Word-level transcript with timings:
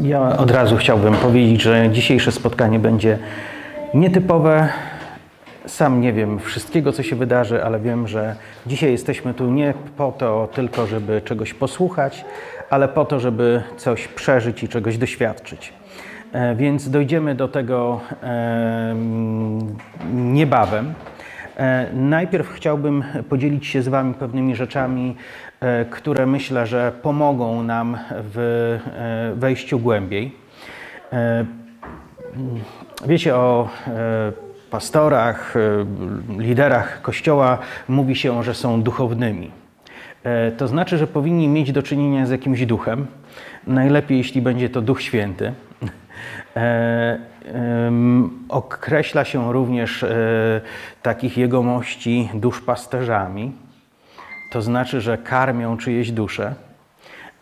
Ja 0.00 0.36
od 0.36 0.50
razu 0.50 0.76
chciałbym 0.76 1.14
powiedzieć, 1.14 1.62
że 1.62 1.90
dzisiejsze 1.90 2.32
spotkanie 2.32 2.78
będzie 2.78 3.18
nietypowe. 3.94 4.68
Sam 5.66 6.00
nie 6.00 6.12
wiem 6.12 6.38
wszystkiego, 6.38 6.92
co 6.92 7.02
się 7.02 7.16
wydarzy, 7.16 7.64
ale 7.64 7.80
wiem, 7.80 8.08
że 8.08 8.36
dzisiaj 8.66 8.92
jesteśmy 8.92 9.34
tu 9.34 9.50
nie 9.50 9.74
po 9.96 10.12
to 10.12 10.48
tylko, 10.54 10.86
żeby 10.86 11.22
czegoś 11.24 11.54
posłuchać, 11.54 12.24
ale 12.70 12.88
po 12.88 13.04
to, 13.04 13.20
żeby 13.20 13.62
coś 13.76 14.08
przeżyć 14.08 14.62
i 14.62 14.68
czegoś 14.68 14.98
doświadczyć. 14.98 15.72
E, 16.32 16.54
Więc 16.54 16.90
dojdziemy 16.90 17.34
do 17.34 17.48
tego 17.48 18.00
niebawem. 20.14 20.94
E, 21.56 21.86
Najpierw 21.94 22.48
chciałbym 22.48 23.04
podzielić 23.28 23.66
się 23.66 23.82
z 23.82 23.88
Wami 23.88 24.14
pewnymi 24.14 24.56
rzeczami, 24.56 25.16
które 25.90 26.26
myślę, 26.26 26.66
że 26.66 26.92
pomogą 27.02 27.62
nam 27.62 27.98
w 28.12 28.38
e, 29.32 29.34
wejściu 29.40 29.78
głębiej. 29.78 30.32
E, 31.12 31.44
Wiecie 33.06 33.36
o 33.36 33.68
e, 33.86 33.90
pastorach, 34.70 35.54
e, 35.56 36.40
liderach 36.42 37.02
kościoła, 37.02 37.58
mówi 37.88 38.16
się, 38.16 38.42
że 38.42 38.54
są 38.54 38.82
duchownymi. 38.82 39.50
E, 40.24 40.52
To 40.52 40.68
znaczy, 40.68 40.98
że 40.98 41.06
powinni 41.06 41.48
mieć 41.48 41.72
do 41.72 41.82
czynienia 41.82 42.26
z 42.26 42.30
jakimś 42.30 42.66
duchem. 42.66 43.06
Najlepiej, 43.66 44.18
jeśli 44.18 44.42
będzie 44.42 44.70
to 44.70 44.80
Duch 44.82 45.02
Święty. 45.02 45.52
E, 46.56 47.18
Określa 48.48 49.24
się 49.24 49.52
również 49.52 50.02
e, 50.02 50.08
takich 51.02 51.38
jegomości 51.38 52.28
duszpasterzami. 52.34 53.52
To 54.50 54.62
znaczy, 54.62 55.00
że 55.00 55.18
karmią 55.18 55.76
czyjeś 55.76 56.12
dusze. 56.12 56.54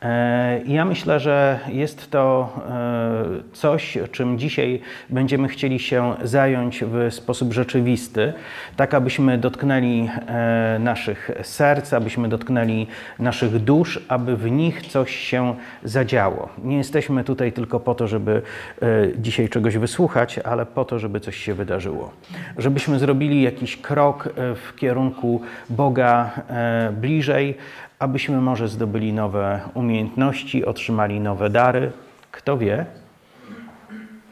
E, 0.02 0.60
Ja 0.66 0.84
myślę, 0.84 1.20
że 1.20 1.58
jest 1.68 2.10
to 2.10 2.52
e, 2.68 3.52
coś, 3.52 3.98
czym 4.12 4.38
dzisiaj 4.38 4.80
będziemy 5.10 5.48
chcieli 5.48 5.78
się 5.78 6.14
zająć 6.22 6.84
w 6.84 7.14
sposób 7.14 7.52
rzeczywisty, 7.52 8.32
tak 8.76 8.94
abyśmy 8.94 9.38
dotknęli 9.38 10.08
e, 10.26 10.78
naszych 10.78 11.30
serc, 11.42 11.92
abyśmy 11.92 12.28
dotknęli 12.28 12.86
naszych 13.18 13.58
dusz, 13.58 14.00
aby 14.08 14.36
w 14.36 14.50
nich 14.50 14.82
coś 14.86 15.16
się 15.16 15.54
zadziało. 15.84 16.48
Nie 16.64 16.76
jesteśmy 16.76 17.24
tutaj 17.24 17.52
tylko 17.52 17.80
po 17.80 17.94
to, 17.94 18.08
żeby 18.08 18.42
dzisiaj 19.18 19.48
czegoś 19.48 19.76
wysłuchać, 19.76 20.38
ale 20.38 20.66
po 20.66 20.84
to, 20.84 20.98
żeby 20.98 21.20
coś 21.20 21.36
się 21.36 21.54
wydarzyło. 21.54 22.12
Żebyśmy 22.58 22.98
zrobili 22.98 23.42
jakiś 23.42 23.76
krok 23.76 24.28
w 24.36 24.76
kierunku 24.76 25.40
Boga 25.70 26.30
bliżej, 26.92 27.56
abyśmy 27.98 28.40
może 28.40 28.68
zdobyli 28.68 29.12
nowe 29.12 29.60
umiejętności, 29.74 30.64
otrzymali 30.64 31.20
nowe 31.20 31.50
dary. 31.50 31.92
Kto 32.30 32.58
wie, 32.58 32.86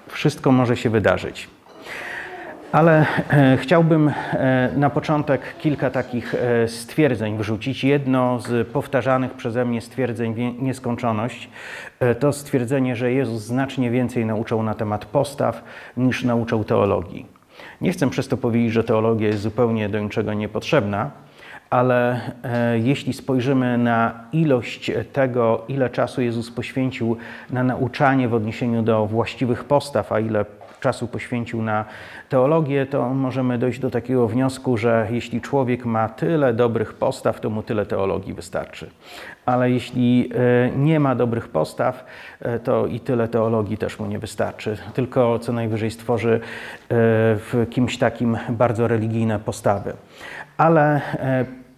wszystko 0.08 0.52
może 0.52 0.76
się 0.76 0.90
wydarzyć. 0.90 1.48
Ale 2.72 3.06
e, 3.30 3.56
chciałbym 3.56 4.08
e, 4.32 4.70
na 4.76 4.90
początek 4.90 5.40
kilka 5.58 5.90
takich 5.90 6.34
e, 6.34 6.68
stwierdzeń 6.68 7.38
wrzucić. 7.38 7.84
Jedno 7.84 8.38
z 8.38 8.68
powtarzanych 8.68 9.32
przeze 9.32 9.64
mnie 9.64 9.80
stwierdzeń 9.80 10.34
wie- 10.34 10.52
nieskończoność 10.52 11.48
to 12.20 12.32
stwierdzenie, 12.32 12.96
że 12.96 13.12
Jezus 13.12 13.42
znacznie 13.42 13.90
więcej 13.90 14.26
nauczał 14.26 14.62
na 14.62 14.74
temat 14.74 15.04
postaw 15.04 15.64
niż 15.96 16.24
nauczał 16.24 16.64
teologii. 16.64 17.26
Nie 17.80 17.92
chcę 17.92 18.10
przez 18.10 18.28
to 18.28 18.36
powiedzieć, 18.36 18.72
że 18.72 18.84
teologia 18.84 19.28
jest 19.28 19.40
zupełnie 19.40 19.88
do 19.88 20.00
niczego 20.00 20.34
niepotrzebna, 20.34 21.10
ale 21.74 22.20
e, 22.44 22.78
jeśli 22.78 23.12
spojrzymy 23.12 23.78
na 23.78 24.24
ilość 24.32 24.92
tego, 25.12 25.64
ile 25.68 25.90
czasu 25.90 26.22
Jezus 26.22 26.50
poświęcił 26.50 27.16
na 27.50 27.64
nauczanie 27.64 28.28
w 28.28 28.34
odniesieniu 28.34 28.82
do 28.82 29.06
właściwych 29.06 29.64
postaw, 29.64 30.12
a 30.12 30.20
ile 30.20 30.44
czasu 30.80 31.06
poświęcił 31.06 31.62
na 31.62 31.84
teologię, 32.28 32.86
to 32.86 33.08
możemy 33.14 33.58
dojść 33.58 33.78
do 33.78 33.90
takiego 33.90 34.28
wniosku, 34.28 34.76
że 34.76 35.08
jeśli 35.10 35.40
człowiek 35.40 35.84
ma 35.84 36.08
tyle 36.08 36.54
dobrych 36.54 36.94
postaw, 36.94 37.40
to 37.40 37.50
mu 37.50 37.62
tyle 37.62 37.86
teologii 37.86 38.34
wystarczy. 38.34 38.90
Ale 39.46 39.70
jeśli 39.70 40.30
e, 40.34 40.70
nie 40.76 41.00
ma 41.00 41.14
dobrych 41.14 41.48
postaw, 41.48 42.04
e, 42.40 42.58
to 42.58 42.86
i 42.86 43.00
tyle 43.00 43.28
teologii 43.28 43.78
też 43.78 43.98
mu 43.98 44.06
nie 44.06 44.18
wystarczy. 44.18 44.76
Tylko 44.94 45.38
co 45.38 45.52
najwyżej 45.52 45.90
stworzy 45.90 46.40
w 46.90 47.66
kimś 47.70 47.98
takim 47.98 48.38
bardzo 48.48 48.88
religijne 48.88 49.38
postawy. 49.38 49.92
Ale 50.56 51.00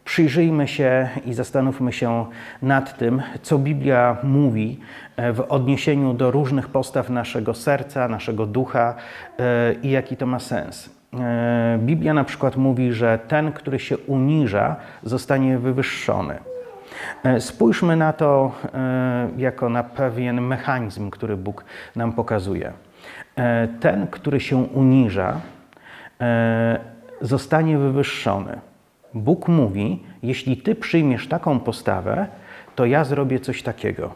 przyjrzyjmy 0.07 0.69
się 0.69 1.09
i 1.25 1.35
zastanówmy 1.35 1.93
się 1.93 2.27
nad 2.63 2.99
tym, 2.99 3.23
co 3.43 3.59
Biblia 3.59 4.17
mówi 4.23 4.81
e, 5.17 5.33
w 5.33 5.41
odniesieniu 5.41 6.15
do 6.15 6.31
różnych 6.31 6.69
postaw 6.69 7.11
naszego 7.11 7.55
serca, 7.55 8.09
naszego 8.09 8.47
ducha 8.47 8.95
e, 9.39 9.75
i 9.83 9.91
jaki 9.91 10.17
to 10.17 10.27
ma 10.27 10.39
sens. 10.39 10.91
E, 11.15 11.79
Biblia 11.79 12.15
na 12.15 12.25
przykład 12.25 12.57
mówi, 12.57 12.93
że 12.93 13.19
ten, 13.29 13.53
który 13.53 13.79
się 13.79 13.99
uniża, 13.99 14.77
zostanie 15.03 15.59
wywyższony. 15.59 16.39
Spójrzmy 17.39 17.97
na 17.97 18.13
to 18.13 18.53
jako 19.37 19.69
na 19.69 19.83
pewien 19.83 20.41
mechanizm, 20.41 21.11
który 21.11 21.37
Bóg 21.37 21.65
nam 21.97 22.13
pokazuje. 22.13 22.73
Ten, 23.81 24.07
który 24.07 24.41
się 24.41 24.57
uniża, 24.57 25.41
zostanie 27.21 27.79
wywyższony. 27.79 28.61
Bóg 29.17 29.49
mówi: 29.49 30.03
Jeśli 30.23 30.57
ty 30.57 30.75
przyjmiesz 30.75 31.29
taką 31.29 31.61
postawę, 31.61 32.27
to 32.75 32.87
ja 32.87 33.05
zrobię 33.05 33.41
coś 33.41 33.63
takiego. 33.63 34.15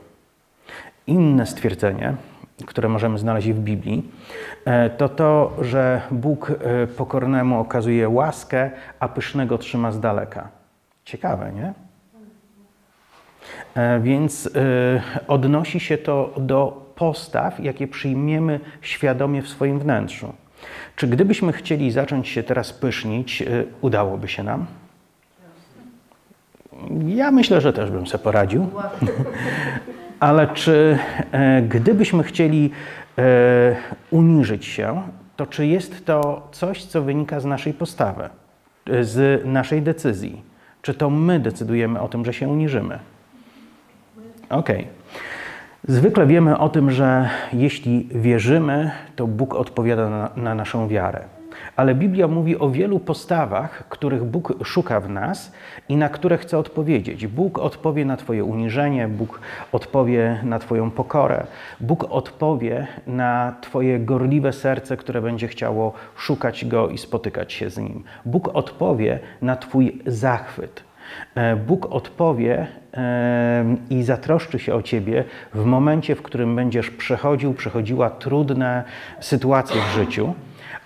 Inne 1.06 1.47
stwierdzenie, 1.47 2.15
które 2.66 2.88
możemy 2.88 3.19
znaleźć 3.19 3.53
w 3.53 3.59
Biblii, 3.59 4.11
e, 4.65 4.91
to 4.91 5.09
to, 5.09 5.56
że 5.61 6.00
Bóg 6.11 6.50
e, 6.50 6.87
pokornemu 6.87 7.61
okazuje 7.61 8.09
łaskę, 8.09 8.71
a 9.00 9.09
pysznego 9.09 9.59
trzyma 9.59 9.93
z 9.93 10.00
daleka. 10.00 10.49
Ciekawe, 11.05 11.53
nie? 11.53 11.75
E, 13.75 14.00
Więc 14.00 14.50
odnosi 15.28 15.81
się 15.81 15.99
to 15.99 16.34
do 16.37 16.93
postaw, 16.94 17.61
jakie 17.61 17.88
przyjmiemy 17.88 18.61
świadomie 18.81 19.43
w 19.43 19.49
swoim 19.49 19.78
wnętrzu. 19.78 20.32
Czy 20.97 21.06
gdybyśmy 21.09 21.53
chcieli 21.53 21.91
zacząć 21.91 22.28
się 22.28 22.43
teraz 22.43 22.72
pysznić, 22.72 23.43
udałoby 23.81 24.28
się 24.28 24.43
nam? 24.43 24.67
Ja 27.07 27.31
myślę, 27.31 27.61
że 27.61 27.73
też 27.73 27.91
bym 27.91 28.07
sobie 28.07 28.25
poradził. 28.25 28.67
Ale 30.21 30.47
czy 30.47 30.99
e, 31.33 31.63
gdybyśmy 31.63 32.23
chcieli 32.23 32.71
e, 33.19 33.77
uniżyć 34.11 34.65
się, 34.65 35.03
to 35.37 35.47
czy 35.47 35.67
jest 35.67 36.07
to 36.07 36.49
coś, 36.53 36.85
co 36.85 37.03
wynika 37.03 37.41
z 37.41 37.45
naszej 37.45 37.75
postawy, 37.75 38.29
e, 38.87 39.05
z 39.05 39.47
naszej 39.47 39.83
decyzji? 39.83 40.43
Czy 40.83 40.95
to 40.95 41.11
my 41.11 41.41
decydujemy 41.41 42.01
o 42.01 42.09
tym, 42.09 42.25
że 42.25 42.33
się 42.33 42.49
uniżymy? 42.49 42.99
Okej. 44.51 44.87
Zwykle 45.89 46.27
wiemy 46.27 46.59
o 46.59 46.69
tym, 46.69 46.91
że 46.91 47.29
jeśli 47.53 48.09
wierzymy, 48.15 48.91
to 49.17 49.27
Bóg 49.27 49.55
odpowiada 49.55 50.11
na, 50.11 50.31
na 50.37 50.55
naszą 50.55 50.89
wiarę. 50.89 51.40
Ale 51.81 51.95
Biblia 51.95 52.29
mówi 52.29 52.59
o 52.59 52.71
wielu 52.71 52.99
postawach, 52.99 53.89
których 53.89 54.25
Bóg 54.25 54.65
szuka 54.65 55.01
w 55.01 55.09
nas 55.11 55.53
i 55.89 55.97
na 55.97 56.09
które 56.09 56.39
chce 56.39 56.59
odpowiedzieć. 56.59 57.27
Bóg 57.27 57.59
odpowie 57.59 58.05
na 58.05 58.17
Twoje 58.17 58.45
uniżenie, 58.45 59.09
Bóg 59.09 59.41
odpowie 59.73 60.41
na 60.43 60.59
Twoją 60.59 60.91
pokorę, 60.91 61.47
Bóg 61.81 62.07
odpowie 62.11 62.87
na 63.07 63.55
Twoje 63.61 63.99
gorliwe 63.99 64.53
serce, 64.53 64.97
które 64.97 65.23
będzie 65.23 65.49
chciało 65.49 65.93
szukać 66.17 66.65
Go 66.65 66.89
i 66.89 66.99
spotykać 66.99 67.53
się 67.53 67.71
z 67.71 67.79
Nim. 67.79 68.05
Bóg 68.25 68.49
odpowie 68.49 69.19
na 69.43 69.57
Twój 69.57 70.03
zachwyt. 70.07 70.85
E, 71.35 71.57
Bóg 71.57 71.87
odpowie 71.87 72.67
i 73.91 74.03
zatroszczy 74.03 74.59
się 74.59 74.75
o 74.75 74.83
ciebie 74.83 75.25
w 75.55 75.65
momencie, 75.65 76.15
w 76.15 76.23
którym 76.23 76.57
będziesz 76.57 76.91
przechodził, 76.91 77.55
przechodziła 77.55 78.11
trudne 78.11 78.85
sytuacje 79.21 79.81
w 79.81 79.94
życiu, 79.94 80.35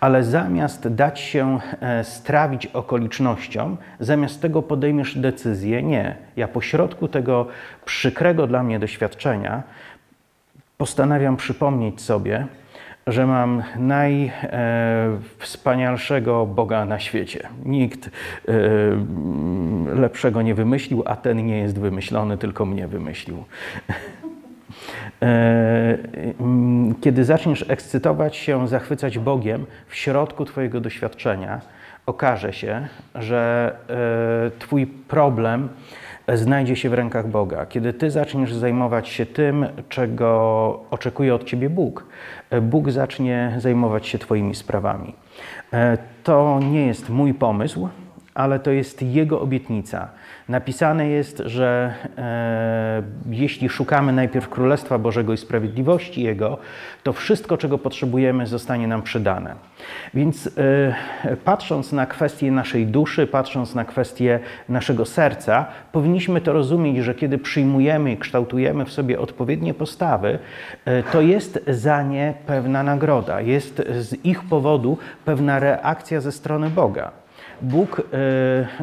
ale 0.00 0.25
zamiast 0.25 0.88
dać 0.88 1.20
się 1.20 1.58
e, 1.81 2.04
strawić 2.04 2.66
okolicznościom, 2.66 3.76
zamiast 4.00 4.42
tego 4.42 4.62
podejmiesz 4.62 5.19
decyzję, 5.19 5.82
nie, 5.82 6.16
ja 6.36 6.48
pośrodku 6.48 7.08
tego 7.08 7.46
przykrego 7.84 8.46
dla 8.46 8.62
mnie 8.62 8.78
doświadczenia 8.78 9.62
postanawiam 10.78 11.36
przypomnieć 11.36 12.00
sobie, 12.00 12.46
że 13.06 13.26
mam 13.26 13.62
najwspanialszego 13.76 16.46
Boga 16.46 16.84
na 16.84 16.98
świecie. 16.98 17.48
Nikt 17.64 18.06
e, 18.06 18.10
lepszego 19.94 20.42
nie 20.42 20.54
wymyślił, 20.54 21.02
a 21.06 21.16
ten 21.16 21.46
nie 21.46 21.58
jest 21.58 21.78
wymyślony, 21.78 22.38
tylko 22.38 22.66
mnie 22.66 22.88
wymyślił. 22.88 23.44
E, 25.25 25.99
mm, 26.41 26.94
Kiedy 27.00 27.25
zaczniesz 27.25 27.65
ekscytować 27.69 28.37
się, 28.37 28.69
zachwycać 28.69 29.19
Bogiem 29.19 29.67
w 29.88 29.94
środku 29.94 30.44
Twojego 30.44 30.81
doświadczenia, 30.81 31.61
okaże 32.06 32.53
się, 32.53 32.88
że 33.15 33.73
e, 33.88 34.59
Twój 34.59 34.87
problem 34.87 35.69
znajdzie 36.35 36.76
się 36.76 36.91
w 36.91 36.94
rękach 36.94 37.29
Boga. 37.29 37.67
Kiedy 37.67 37.93
ty 37.93 38.11
zaczniesz 38.11 38.55
zajmować 38.55 39.09
się 39.09 39.26
tym, 39.26 39.67
czego 39.88 40.81
oczekuje 40.91 41.35
od 41.35 41.44
ciebie 41.44 41.71
Bóg, 41.71 42.06
Bóg 42.62 42.91
zacznie 42.91 43.55
zajmować 43.59 44.06
się 44.06 44.19
twoimi 44.19 44.55
sprawami. 44.55 45.15
To 46.25 46.61
nie 46.71 46.87
jest 46.87 47.09
mój 47.09 47.35
pomysł, 47.35 47.88
ale 48.34 48.60
to 48.60 48.70
jest 48.70 49.02
Jego 49.02 49.40
obietnica. 49.40 50.08
Napisane 50.48 51.08
jest, 51.08 51.42
że 51.46 51.94
e, 52.19 53.02
jeśli 53.31 53.69
szukamy 53.69 54.12
najpierw 54.12 54.48
Królestwa 54.48 54.98
Bożego 54.98 55.32
i 55.32 55.36
sprawiedliwości 55.36 56.22
Jego, 56.22 56.58
to 57.02 57.12
wszystko, 57.12 57.56
czego 57.56 57.78
potrzebujemy, 57.78 58.46
zostanie 58.46 58.88
nam 58.88 59.02
przydane. 59.02 59.54
Więc 60.14 60.46
e, 60.46 61.36
patrząc 61.44 61.92
na 61.92 62.06
kwestię 62.06 62.52
naszej 62.52 62.86
duszy, 62.86 63.26
patrząc 63.26 63.75
na 63.75 63.84
kwestię 63.84 64.40
naszego 64.69 65.04
serca, 65.04 65.66
powinniśmy 65.92 66.40
to 66.40 66.52
rozumieć, 66.52 67.04
że 67.04 67.14
kiedy 67.14 67.38
przyjmujemy 67.38 68.12
i 68.12 68.16
kształtujemy 68.16 68.84
w 68.84 68.92
sobie 68.92 69.20
odpowiednie 69.20 69.75
postawy, 69.75 70.38
e, 70.84 71.02
to 71.02 71.20
jest 71.20 71.60
za 71.69 72.02
nie 72.02 72.34
pewna 72.46 72.82
nagroda, 72.82 73.40
jest 73.40 73.82
z 73.98 74.25
ich 74.25 74.42
powodu 74.42 74.98
pewna 75.25 75.58
reakcja 75.58 76.20
ze 76.20 76.32
strony 76.32 76.70
Boga. 76.70 77.24
Bóg 77.62 78.00
e, 78.00 78.02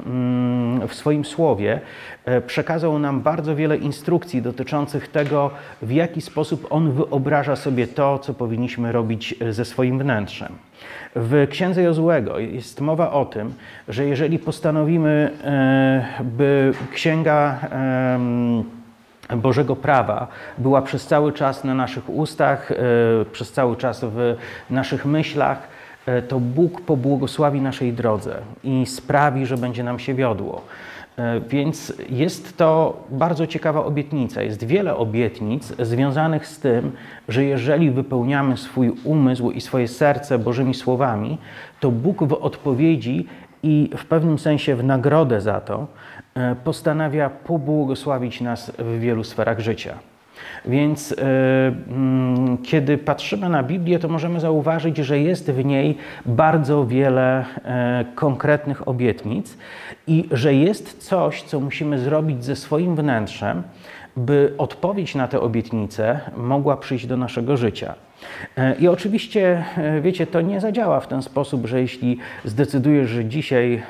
mm, 0.05 0.87
w 0.87 0.93
swoim 0.93 1.25
słowie 1.25 1.79
e, 2.25 2.41
przekazał 2.41 2.99
nam 2.99 3.21
bardzo 3.21 3.55
wiele 3.55 3.77
instrukcji 3.77 4.41
dotyczących 4.41 5.07
tego, 5.07 5.51
w 5.81 5.91
jaki 5.91 6.21
sposób 6.21 6.67
On 6.69 6.91
wyobraża 6.91 7.55
sobie 7.55 7.87
to, 7.87 8.19
co 8.19 8.33
powinniśmy 8.33 8.91
robić 8.91 9.35
e, 9.41 9.53
ze 9.53 9.65
swoim 9.65 9.99
wnętrzem. 9.99 10.53
W 11.15 11.47
Księdze 11.49 11.81
Jozłego 11.83 12.39
jest 12.39 12.81
mowa 12.81 13.11
o 13.11 13.25
tym, 13.25 13.53
że 13.87 14.05
jeżeli 14.05 14.39
postanowimy, 14.39 15.31
by 16.23 16.73
Księga 16.93 17.59
Bożego 19.37 19.75
Prawa 19.75 20.27
była 20.57 20.81
przez 20.81 21.07
cały 21.07 21.33
czas 21.33 21.63
na 21.63 21.73
naszych 21.73 22.09
ustach, 22.09 22.71
przez 23.31 23.51
cały 23.51 23.75
czas 23.75 24.05
w 24.05 24.35
naszych 24.69 25.05
myślach, 25.05 25.67
to 26.27 26.39
Bóg 26.39 26.81
pobłogosławi 26.81 27.61
naszej 27.61 27.93
drodze 27.93 28.37
i 28.63 28.85
sprawi, 28.85 29.45
że 29.45 29.57
będzie 29.57 29.83
nam 29.83 29.99
się 29.99 30.13
wiodło. 30.13 30.61
E, 31.17 31.39
więc 31.39 31.93
jest 32.09 32.57
to 32.57 33.03
bardzo 33.09 33.47
ciekawa 33.47 33.85
obietnica. 33.85 34.41
Jest 34.41 34.63
wiele 34.63 34.95
obietnic 34.95 35.73
związanych 35.79 36.47
z 36.47 36.59
tym, 36.59 36.91
że 37.29 37.43
jeżeli 37.43 37.91
wypełniamy 37.91 38.57
swój 38.57 38.93
umysł 39.03 39.51
i 39.51 39.61
swoje 39.61 39.87
serce 39.87 40.39
Bożymi 40.39 40.73
słowami, 40.73 41.37
to 41.79 41.91
Bóg 41.91 42.23
w 42.23 42.33
odpowiedzi 42.33 43.27
i 43.63 43.89
w 43.97 44.05
pewnym 44.05 44.39
sensie 44.39 44.75
w 44.75 44.83
nagrodę 44.83 45.41
za 45.41 45.61
to 45.61 45.87
e, 46.35 46.55
postanawia 46.55 47.29
pobłogosławić 47.29 48.41
nas 48.41 48.71
w 48.79 48.99
wielu 48.99 49.23
sferach 49.23 49.59
życia. 49.59 50.10
Więc 50.65 51.11
e, 51.11 51.15
mm, 51.87 52.57
kiedy 52.57 52.97
patrzymy 52.97 53.49
na 53.49 53.63
Biblię, 53.63 53.99
to 53.99 54.09
możemy 54.09 54.39
zauważyć, 54.39 54.97
że 54.97 55.19
jest 55.19 55.51
w 55.51 55.65
niej 55.65 55.97
bardzo 56.25 56.85
wiele 56.85 57.45
e, 57.65 58.05
konkretnych 58.15 58.87
obietnic 58.87 59.57
i 60.07 60.27
że 60.31 60.53
jest 60.53 61.07
coś, 61.07 61.43
co 61.43 61.59
musimy 61.59 61.99
zrobić 61.99 62.45
ze 62.45 62.55
swoim 62.55 62.95
wnętrzem, 62.95 63.63
by 64.17 64.53
odpowiedź 64.57 65.15
na 65.15 65.27
te 65.27 65.41
obietnice 65.41 66.19
mogła 66.37 66.77
przyjść 66.77 67.07
do 67.07 67.17
naszego 67.17 67.57
życia. 67.57 67.95
E, 68.57 68.75
I 68.75 68.87
oczywiście, 68.87 69.63
e, 69.77 70.01
wiecie, 70.01 70.27
to 70.27 70.41
nie 70.41 70.61
zadziała 70.61 70.99
w 70.99 71.07
ten 71.07 71.21
sposób, 71.21 71.65
że 71.65 71.81
jeśli 71.81 72.17
zdecydujesz, 72.45 73.09
że 73.09 73.25
dzisiaj 73.25 73.83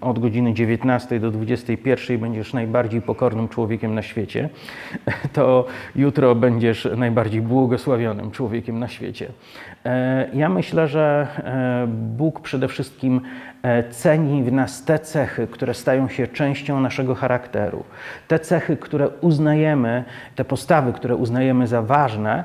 od 0.00 0.18
godziny 0.18 0.54
19 0.54 1.20
do 1.20 1.30
21 1.30 2.18
będziesz 2.18 2.52
najbardziej 2.52 3.02
pokornym 3.02 3.48
człowiekiem 3.48 3.94
na 3.94 4.02
świecie, 4.02 4.48
to 5.32 5.66
jutro 5.96 6.34
będziesz 6.34 6.88
najbardziej 6.96 7.42
błogosławionym 7.42 8.30
człowiekiem 8.30 8.78
na 8.78 8.88
świecie. 8.88 9.28
E, 9.84 10.28
ja 10.34 10.48
myślę, 10.48 10.88
że 10.88 11.26
Bóg 11.88 12.40
przede 12.40 12.68
wszystkim 12.68 13.20
ceni 13.90 14.42
w 14.42 14.52
nas 14.52 14.84
te 14.84 14.98
cechy, 14.98 15.46
które 15.46 15.74
stają 15.74 16.08
się 16.08 16.26
częścią 16.26 16.80
naszego 16.80 17.14
charakteru, 17.14 17.84
te 18.28 18.38
cechy, 18.38 18.76
które 18.76 19.08
uznajemy, 19.08 20.04
te 20.36 20.44
postawy, 20.44 20.92
które 20.92 21.16
uznajemy 21.16 21.66
za 21.66 21.82
ważne, 21.82 22.44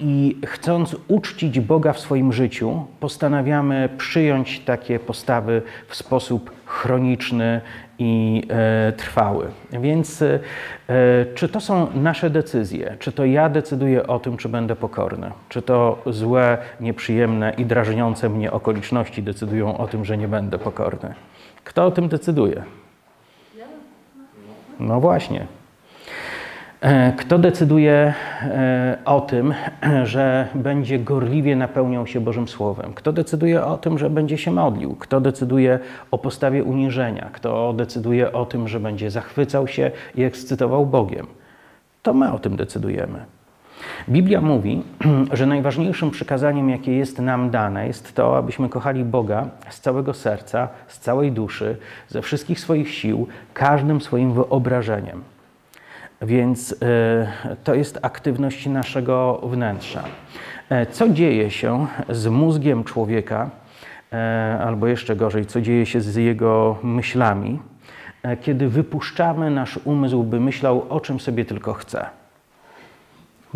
I 0.00 0.36
chcąc 0.46 0.96
uczcić 1.08 1.60
Boga 1.60 1.92
w 1.92 2.00
swoim 2.00 2.32
życiu, 2.32 2.86
postanawiamy 3.00 3.88
przyjąć 3.98 4.60
takie 4.60 4.98
postawy 4.98 5.62
w 5.88 5.96
sposób 5.96 6.50
chroniczny 6.64 7.60
i 7.98 8.42
e, 8.50 8.92
trwały. 8.92 9.46
Więc 9.72 10.22
e, 10.22 10.38
czy 11.34 11.48
to 11.48 11.60
są 11.60 11.86
nasze 11.94 12.30
decyzje? 12.30 12.96
Czy 12.98 13.12
to 13.12 13.24
ja 13.24 13.48
decyduję 13.48 14.06
o 14.06 14.18
tym, 14.18 14.36
czy 14.36 14.48
będę 14.48 14.76
pokorny? 14.76 15.30
Czy 15.48 15.62
to 15.62 16.02
złe, 16.06 16.58
nieprzyjemne 16.80 17.54
i 17.58 17.64
drażniące 17.64 18.28
mnie 18.28 18.52
okoliczności 18.52 19.22
decydują 19.22 19.78
o 19.78 19.86
tym, 19.86 20.04
że 20.04 20.18
nie 20.18 20.28
będę 20.28 20.58
pokorny? 20.58 21.14
Kto 21.64 21.86
o 21.86 21.90
tym 21.90 22.08
decyduje? 22.08 22.62
No 24.80 25.00
właśnie. 25.00 25.46
E, 26.80 27.12
kto 27.12 27.38
decyduje 27.38 28.14
e, 28.42 28.98
o 29.04 29.20
tym, 29.20 29.54
że 30.04 30.48
będzie 30.54 30.98
gorliwie 30.98 31.56
napełniał 31.56 32.06
się 32.06 32.20
Bożym 32.20 32.48
Słowem? 32.48 32.92
Kto 32.94 33.12
decyduje 33.12 33.64
o 33.64 33.78
tym, 33.78 33.98
że 33.98 34.10
będzie 34.10 34.38
się 34.38 34.50
modlił? 34.50 34.94
Kto 34.94 35.20
decyduje 35.20 35.78
o 36.10 36.18
postawie 36.18 36.64
uniżenia? 36.64 37.28
Kto 37.32 37.72
decyduje 37.72 38.32
o 38.32 38.46
tym, 38.46 38.68
że 38.68 38.80
będzie 38.80 39.10
zachwycał 39.10 39.68
się 39.68 39.90
i 40.14 40.22
ekscytował 40.22 40.86
Bogiem? 40.86 41.26
To 42.02 42.14
my 42.14 42.32
o 42.32 42.38
tym 42.38 42.56
decydujemy. 42.56 43.24
Biblia 44.08 44.40
mówi, 44.40 44.82
że 45.32 45.46
najważniejszym 45.46 46.10
przykazaniem, 46.10 46.70
jakie 46.70 46.96
jest 46.96 47.18
nam 47.18 47.50
dane, 47.50 47.86
jest 47.86 48.14
to, 48.14 48.38
abyśmy 48.38 48.68
kochali 48.68 49.04
Boga 49.04 49.48
z 49.68 49.80
całego 49.80 50.14
serca, 50.14 50.68
z 50.88 50.98
całej 50.98 51.32
duszy, 51.32 51.76
ze 52.08 52.22
wszystkich 52.22 52.60
swoich 52.60 52.94
sił, 52.94 53.26
każdym 53.54 54.00
swoim 54.00 54.32
wyobrażeniem. 54.32 55.35
Więc 56.22 56.76
e, 56.82 57.56
to 57.64 57.74
jest 57.74 57.98
aktywność 58.02 58.66
naszego 58.66 59.40
wnętrza. 59.42 60.04
E, 60.70 60.86
co 60.86 61.08
dzieje 61.08 61.50
się 61.50 61.86
z 62.08 62.26
mózgiem 62.26 62.84
człowieka, 62.84 63.50
e, 64.12 64.58
albo 64.64 64.86
jeszcze 64.86 65.16
gorzej, 65.16 65.46
co 65.46 65.60
dzieje 65.60 65.86
się 65.86 66.00
z 66.00 66.16
jego 66.16 66.78
myślami, 66.82 67.58
kiedy 68.40 68.68
wypuszczamy 68.68 69.50
nasz 69.50 69.78
umysł, 69.84 70.22
by 70.22 70.40
myślał 70.40 70.86
o 70.88 71.00
czym 71.00 71.20
sobie 71.20 71.44
tylko 71.44 71.72
chce? 71.72 72.06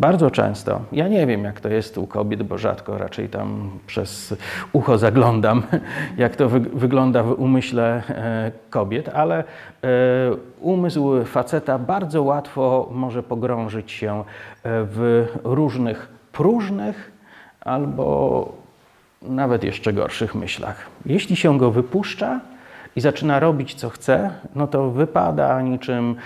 Bardzo 0.01 0.31
często, 0.31 0.81
ja 0.93 1.09
nie 1.09 1.27
wiem 1.27 1.45
jak 1.45 1.61
to 1.61 1.69
jest 1.69 1.99
u 1.99 2.07
kobiet, 2.07 2.43
bo 2.43 2.59
rzadko 2.59 2.99
raczej 2.99 3.29
tam 3.29 3.71
przez 3.87 4.35
ucho 4.73 4.99
zaglądam, 4.99 5.63
jak 6.17 6.37
to 6.37 6.49
wy 6.49 6.61
wygląda 6.61 7.23
w 7.23 7.33
umyśle 7.33 8.03
e, 8.09 8.53
kobiet, 8.71 9.09
ale 9.09 9.39
e, 9.39 9.45
umysł 10.61 11.25
faceta 11.25 11.79
bardzo 11.79 12.23
łatwo 12.23 12.89
może 12.93 13.23
pogrążyć 13.23 13.93
się 13.93 14.19
e, 14.19 14.25
w 14.65 15.27
różnych 15.45 16.09
próżnych 16.33 17.13
albo 17.61 18.53
nawet 19.23 19.65
jeszcze 19.65 19.93
gorszych 19.93 20.35
myślach. 20.35 20.87
Jeśli 21.07 21.37
się 21.37 21.59
go 21.59 21.71
wypuszcza 21.71 22.41
i 22.97 23.01
zaczyna 23.01 23.41
robić 23.41 23.75
co 23.75 23.89
chce, 23.91 24.31
no 24.55 24.67
to 24.67 24.91
wypada 24.91 25.63
niczym 25.63 26.17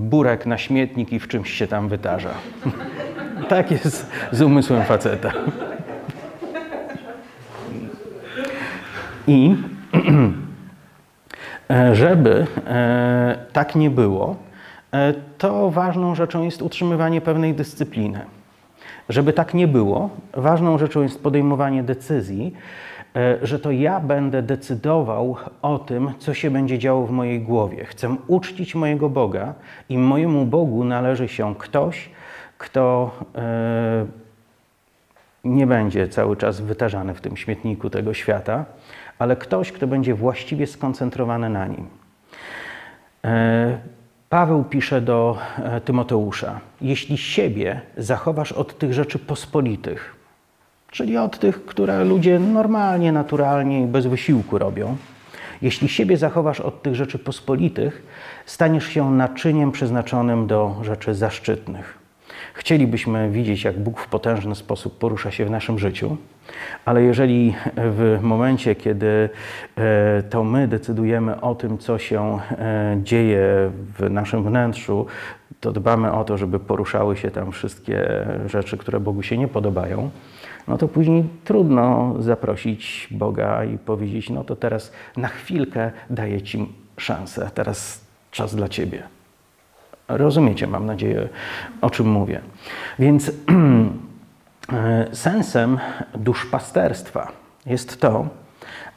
burek 0.00 0.46
na 0.46 0.58
śmietnik 0.58 1.12
i 1.12 1.18
w 1.18 1.28
czymś 1.28 1.52
się 1.52 1.66
tam 1.66 1.88
wydarza. 1.88 2.30
tak 3.48 3.70
jest 3.70 4.10
z 4.32 4.42
umysłem 4.42 4.84
faceta. 4.84 5.32
I 9.26 9.56
e, 11.70 11.94
żeby 11.94 12.46
e, 12.66 13.38
tak 13.52 13.74
nie 13.74 13.90
było, 13.90 14.36
to 15.38 15.70
ważną 15.70 16.14
rzeczą 16.14 16.44
jest 16.44 16.62
utrzymywanie 16.62 17.20
pewnej 17.20 17.54
dyscypliny. 17.54 18.20
Żeby 19.08 19.32
tak 19.32 19.54
nie 19.54 19.68
było, 19.68 20.10
ważną 20.34 20.78
rzeczą 20.78 21.02
jest 21.02 21.22
podejmowanie 21.22 21.82
decyzji, 21.82 22.52
E, 22.52 22.85
że 23.42 23.58
to 23.58 23.70
ja 23.70 24.00
będę 24.00 24.42
decydował 24.42 25.36
o 25.62 25.78
tym, 25.78 26.12
co 26.18 26.34
się 26.34 26.50
będzie 26.50 26.78
działo 26.78 27.06
w 27.06 27.10
mojej 27.10 27.40
głowie. 27.40 27.84
Chcę 27.84 28.16
uczcić 28.26 28.74
mojego 28.74 29.08
Boga 29.08 29.54
i 29.88 29.98
mojemu 29.98 30.46
Bogu 30.46 30.84
należy 30.84 31.28
się 31.28 31.54
ktoś, 31.54 32.10
kto 32.58 33.10
e, 33.34 34.06
nie 35.44 35.66
będzie 35.66 36.08
cały 36.08 36.36
czas 36.36 36.60
wytarzany 36.60 37.14
w 37.14 37.20
tym 37.20 37.36
śmietniku 37.36 37.90
tego 37.90 38.14
świata, 38.14 38.64
ale 39.18 39.36
ktoś, 39.36 39.72
kto 39.72 39.86
będzie 39.86 40.14
właściwie 40.14 40.66
skoncentrowany 40.66 41.50
na 41.50 41.66
nim. 41.66 41.88
E, 43.24 43.78
Paweł 44.28 44.64
pisze 44.64 45.00
do 45.00 45.38
Tymoteusza: 45.84 46.60
Jeśli 46.80 47.18
siebie 47.18 47.80
zachowasz 47.96 48.52
od 48.52 48.78
tych 48.78 48.92
rzeczy 48.92 49.18
pospolitych, 49.18 50.16
czyli 50.96 51.16
od 51.16 51.38
tych, 51.38 51.64
które 51.64 52.04
ludzie 52.04 52.38
normalnie, 52.38 53.12
naturalnie 53.12 53.82
i 53.82 53.86
bez 53.86 54.06
wysiłku 54.06 54.58
robią. 54.58 54.96
Jeśli 55.62 55.88
siebie 55.88 56.16
zachowasz 56.16 56.60
od 56.60 56.82
tych 56.82 56.94
rzeczy 56.94 57.18
pospolitych, 57.18 58.02
staniesz 58.46 58.86
się 58.86 59.10
naczyniem 59.10 59.72
przeznaczonym 59.72 60.46
do 60.46 60.76
rzeczy 60.82 61.14
zaszczytnych. 61.14 61.98
Chcielibyśmy 62.54 63.30
widzieć, 63.30 63.64
jak 63.64 63.78
Bóg 63.78 64.00
w 64.00 64.08
potężny 64.08 64.54
sposób 64.54 64.98
porusza 64.98 65.30
się 65.30 65.44
w 65.44 65.50
naszym 65.50 65.78
życiu, 65.78 66.16
ale 66.84 67.02
jeżeli 67.02 67.54
w 67.76 68.18
momencie, 68.22 68.74
kiedy 68.74 69.28
e, 69.76 70.22
to 70.22 70.44
my 70.44 70.68
decydujemy 70.68 71.40
o 71.40 71.54
tym, 71.54 71.78
co 71.78 71.98
się 71.98 72.38
e, 72.50 72.96
dzieje 73.02 73.70
w 73.98 74.10
naszym 74.10 74.44
wnętrzu, 74.44 75.06
to 75.60 75.72
dbamy 75.72 76.12
o 76.12 76.24
to, 76.24 76.38
żeby 76.38 76.58
poruszały 76.58 77.16
się 77.16 77.30
tam 77.30 77.52
wszystkie 77.52 78.26
rzeczy, 78.46 78.76
które 78.76 79.00
Bogu 79.00 79.22
się 79.22 79.38
nie 79.38 79.48
podobają, 79.48 80.10
no 80.68 80.78
to 80.78 80.88
później 80.88 81.24
trudno 81.44 82.14
zaprosić 82.18 83.08
Boga 83.10 83.64
i 83.64 83.78
powiedzieć: 83.78 84.30
No 84.30 84.44
to 84.44 84.56
teraz 84.56 84.92
na 85.16 85.28
chwilkę 85.28 85.90
daję 86.10 86.42
Ci 86.42 86.72
szansę, 86.96 87.50
teraz 87.54 88.04
czas 88.30 88.54
dla 88.54 88.68
Ciebie. 88.68 89.02
Rozumiecie, 90.08 90.66
mam 90.66 90.86
nadzieję, 90.86 91.28
o 91.80 91.90
czym 91.90 92.10
mówię. 92.10 92.40
Więc 92.98 93.32
sensem 95.12 95.78
duszpasterstwa 96.14 97.32
jest 97.66 98.00
to, 98.00 98.28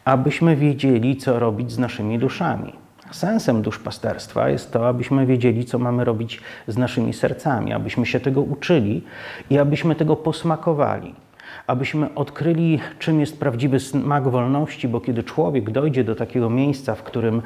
abyśmy 0.05 0.55
wiedzieli, 0.55 1.17
co 1.17 1.39
robić 1.39 1.71
z 1.71 1.79
naszymi 1.79 2.19
duszami. 2.19 2.73
Sensem 3.11 3.61
duszpasterstwa 3.61 4.49
jest 4.49 4.71
to, 4.71 4.87
abyśmy 4.87 5.25
wiedzieli, 5.25 5.65
co 5.65 5.79
mamy 5.79 6.03
robić 6.03 6.41
z 6.67 6.77
naszymi 6.77 7.13
sercami, 7.13 7.73
abyśmy 7.73 8.05
się 8.05 8.19
tego 8.19 8.41
uczyli 8.41 9.03
i 9.49 9.57
abyśmy 9.57 9.95
tego 9.95 10.15
posmakowali 10.15 11.15
abyśmy 11.69 12.13
odkryli, 12.15 12.79
czym 12.99 13.19
jest 13.19 13.39
prawdziwy 13.39 13.79
smak 13.79 14.23
wolności, 14.23 14.87
bo 14.87 15.01
kiedy 15.01 15.23
człowiek 15.23 15.71
dojdzie 15.71 16.03
do 16.03 16.15
takiego 16.15 16.49
miejsca, 16.49 16.95
w 16.95 17.03
którym 17.03 17.41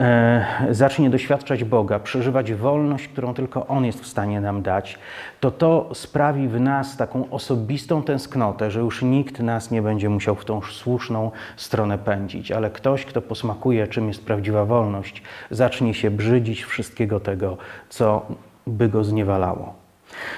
e, 0.00 0.46
zacznie 0.70 1.10
doświadczać 1.10 1.64
Boga, 1.64 1.98
przeżywać 1.98 2.54
wolność, 2.54 3.08
którą 3.08 3.34
tylko 3.34 3.66
On 3.66 3.84
jest 3.84 4.00
w 4.00 4.06
stanie 4.06 4.40
nam 4.40 4.62
dać, 4.62 4.98
to 5.40 5.50
to 5.50 5.90
sprawi 5.94 6.48
w 6.48 6.60
nas 6.60 6.96
taką 6.96 7.30
osobistą 7.30 8.02
tęsknotę, 8.02 8.70
że 8.70 8.80
już 8.80 9.02
nikt 9.02 9.40
nas 9.40 9.70
nie 9.70 9.82
będzie 9.82 10.08
musiał 10.08 10.34
w 10.34 10.44
tą 10.44 10.62
słuszną 10.62 11.30
stronę 11.56 11.98
pędzić, 11.98 12.52
ale 12.52 12.70
ktoś, 12.70 13.04
kto 13.04 13.22
posmakuje, 13.22 13.86
czym 13.86 14.08
jest 14.08 14.26
prawdziwa 14.26 14.64
wolność, 14.64 15.22
zacznie 15.50 15.94
się 15.94 16.10
brzydzić 16.10 16.64
wszystkiego 16.64 17.20
tego, 17.20 17.56
co 17.88 18.26
by 18.66 18.88
go 18.88 19.04
zniewalało. 19.04 19.85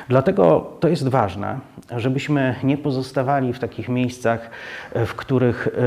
Dlatego 0.09 0.73
to 0.81 0.89
jest 0.89 1.09
ważne, 1.09 1.59
żebyśmy 1.97 2.55
nie 2.63 2.79
pozostawali 2.79 3.53
w 3.53 3.59
takich 3.59 3.89
miejscach, 3.89 4.51
w 4.95 5.15
których 5.15 5.69
e, 5.69 5.81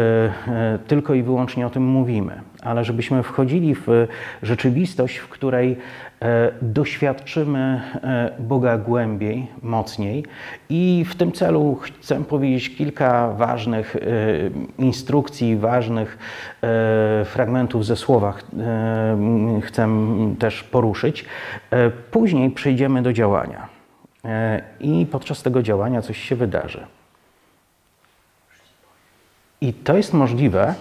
e, 0.52 0.80
tylko 0.88 1.14
i 1.14 1.24
wyłącznie 1.24 1.68
o 1.68 1.70
tym 1.70 1.84
mówimy, 1.84 2.42
ale 2.62 2.86
żebyśmy 2.86 3.24
wchodzili 3.24 3.76
w 3.76 4.08
rzeczywistość, 4.44 5.18
w 5.18 5.30
której 5.30 5.78
doświadczymy 6.62 7.82
Boga 8.40 8.78
głębiej, 8.78 9.48
mocniej. 9.62 10.26
I 10.70 11.06
w 11.10 11.16
tym 11.16 11.32
celu 11.32 11.76
chcę 11.82 12.24
powiedzieć 12.24 12.76
kilka 12.76 13.30
ważnych 13.34 13.98
instrukcji, 14.78 15.58
ważnych 15.58 16.18
fragmentów 17.26 17.86
ze 17.86 17.96
słowach 17.96 18.44
chcę 19.62 19.88
też 20.40 20.64
poruszyć. 20.64 21.26
Później 22.12 22.52
przejdziemy 22.52 23.02
do 23.02 23.14
działania. 23.14 23.82
E, 24.26 24.62
i 24.80 25.06
podczas 25.06 25.44
tego 25.44 25.64
działania 25.64 26.02
coś 26.02 26.18
się 26.18 26.36
wydarzy. 26.36 26.88
I 29.62 29.74
to 29.74 29.98
jest 29.98 30.14
możliwe, 30.14 30.76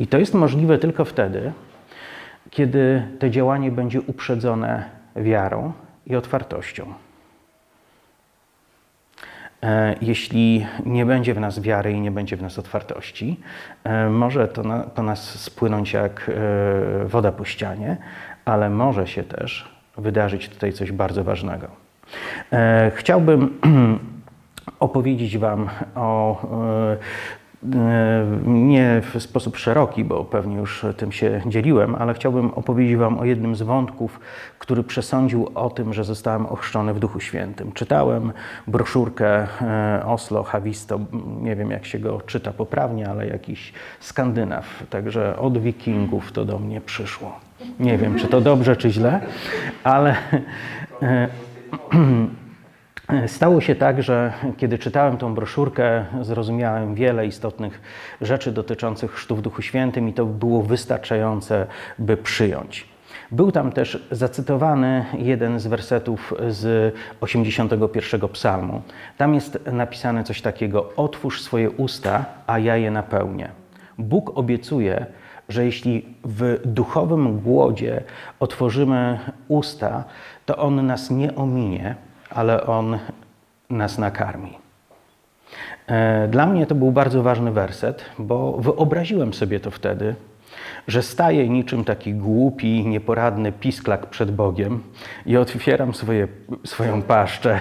i 0.00 0.06
to 0.06 0.18
jest 0.18 0.34
możliwe 0.34 0.78
tylko 0.78 1.04
wtedy, 1.04 1.52
kiedy 2.50 3.02
to 3.18 3.28
działanie 3.28 3.70
będzie 3.70 4.00
uprzedzone 4.00 4.84
wiarą 5.16 5.72
i 6.06 6.16
otwartością. 6.16 6.94
E, 9.62 9.94
jeśli 10.00 10.66
nie 10.86 11.06
będzie 11.06 11.34
w 11.34 11.40
nas 11.40 11.60
wiary 11.60 11.92
i 11.92 12.00
nie 12.00 12.10
będzie 12.10 12.36
w 12.36 12.42
nas 12.42 12.58
otwartości, 12.58 13.40
e, 13.84 14.08
może 14.08 14.48
to 14.48 14.62
na, 14.62 14.78
po 14.78 15.02
nas 15.02 15.40
spłynąć 15.40 15.92
jak 15.92 16.30
woda 17.04 17.32
po 17.32 17.44
ścianie, 17.44 17.96
ale 18.44 18.70
może 18.70 19.06
się 19.06 19.22
też 19.22 19.76
wydarzyć 19.96 20.48
tutaj 20.48 20.72
coś 20.72 20.92
bardzo 20.92 21.24
ważnego. 21.24 21.86
E, 22.52 22.92
chciałbym 22.94 23.50
opowiedzieć 24.80 25.38
Wam 25.38 25.68
o 25.94 26.42
e, 26.42 26.92
e, 26.92 26.96
nie 28.46 29.02
w 29.14 29.22
sposób 29.22 29.56
szeroki, 29.56 30.04
bo 30.04 30.24
pewnie 30.24 30.56
już 30.56 30.86
tym 30.96 31.12
się 31.12 31.40
dzieliłem, 31.46 31.94
ale 31.94 32.14
chciałbym 32.14 32.50
opowiedzieć 32.50 32.96
Wam 32.96 33.18
o 33.18 33.24
jednym 33.24 33.56
z 33.56 33.62
wątków, 33.62 34.20
który 34.58 34.84
przesądził 34.84 35.48
o 35.54 35.70
tym, 35.70 35.94
że 35.94 36.04
zostałem 36.04 36.46
ochrzczony 36.46 36.94
w 36.94 36.98
Duchu 36.98 37.20
Świętym. 37.20 37.72
Czytałem 37.72 38.32
broszurkę 38.66 39.46
Oslo 40.04 40.42
Havisto, 40.42 41.00
nie 41.40 41.56
wiem 41.56 41.70
jak 41.70 41.86
się 41.86 41.98
go 41.98 42.20
czyta 42.20 42.52
poprawnie, 42.52 43.08
ale 43.08 43.26
jakiś 43.26 43.72
Skandynaw, 44.00 44.82
także 44.90 45.38
od 45.38 45.58
Wikingów 45.58 46.32
to 46.32 46.44
do 46.44 46.58
mnie 46.58 46.80
przyszło. 46.80 47.40
Nie 47.80 47.98
wiem, 47.98 48.18
czy 48.18 48.26
to 48.26 48.40
dobrze, 48.40 48.76
czy 48.76 48.90
źle, 48.90 49.20
ale 49.84 50.16
Stało 53.26 53.60
się 53.60 53.74
tak, 53.74 54.02
że 54.02 54.32
kiedy 54.56 54.78
czytałem 54.78 55.16
tą 55.16 55.34
broszurkę, 55.34 56.04
zrozumiałem 56.20 56.94
wiele 56.94 57.26
istotnych 57.26 57.80
rzeczy 58.20 58.52
dotyczących 58.52 59.12
chrztu 59.12 59.36
w 59.36 59.42
Duchu 59.42 59.62
Świętym 59.62 60.08
i 60.08 60.12
to 60.12 60.26
było 60.26 60.62
wystarczające, 60.62 61.66
by 61.98 62.16
przyjąć. 62.16 62.88
Był 63.30 63.52
tam 63.52 63.72
też 63.72 64.06
zacytowany 64.10 65.04
jeden 65.18 65.60
z 65.60 65.66
wersetów 65.66 66.34
z 66.48 66.94
81 67.20 68.28
psalmu. 68.28 68.82
Tam 69.16 69.34
jest 69.34 69.58
napisane 69.72 70.24
coś 70.24 70.42
takiego: 70.42 70.92
Otwórz 70.96 71.42
swoje 71.42 71.70
usta, 71.70 72.24
a 72.46 72.58
ja 72.58 72.76
je 72.76 72.90
napełnię. 72.90 73.48
Bóg 73.98 74.38
obiecuje, 74.38 75.06
że 75.48 75.64
jeśli 75.64 76.06
w 76.24 76.60
duchowym 76.64 77.40
głodzie 77.40 78.02
otworzymy 78.40 79.18
usta, 79.48 80.04
to 80.46 80.56
On 80.56 80.86
nas 80.86 81.10
nie 81.10 81.34
ominie, 81.34 81.94
ale 82.30 82.66
On 82.66 82.98
nas 83.70 83.98
nakarmi. 83.98 84.58
E, 85.86 86.28
dla 86.28 86.46
mnie 86.46 86.66
to 86.66 86.74
był 86.74 86.92
bardzo 86.92 87.22
ważny 87.22 87.52
werset, 87.52 88.04
bo 88.18 88.52
wyobraziłem 88.52 89.34
sobie 89.34 89.60
to 89.60 89.70
wtedy, 89.70 90.14
że 90.88 91.02
staję 91.02 91.48
niczym 91.48 91.84
taki 91.84 92.14
głupi, 92.14 92.86
nieporadny 92.86 93.52
pisklak 93.52 94.06
przed 94.06 94.30
Bogiem 94.30 94.82
i 95.26 95.36
otwieram 95.36 95.94
swoje, 95.94 96.28
swoją 96.64 97.02
paszczę. 97.02 97.60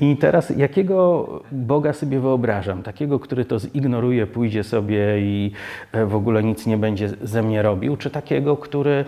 I 0.00 0.16
teraz 0.16 0.50
jakiego 0.50 1.28
Boga 1.52 1.92
sobie 1.92 2.20
wyobrażam? 2.20 2.82
Takiego, 2.82 3.18
który 3.18 3.44
to 3.44 3.58
zignoruje, 3.58 4.26
pójdzie 4.26 4.64
sobie 4.64 5.20
i 5.20 5.52
e, 5.92 6.06
w 6.06 6.14
ogóle 6.14 6.42
nic 6.42 6.66
nie 6.66 6.76
będzie 6.76 7.08
ze 7.08 7.42
mnie 7.42 7.62
robił, 7.62 7.96
czy 7.96 8.10
takiego, 8.10 8.56
który 8.56 9.04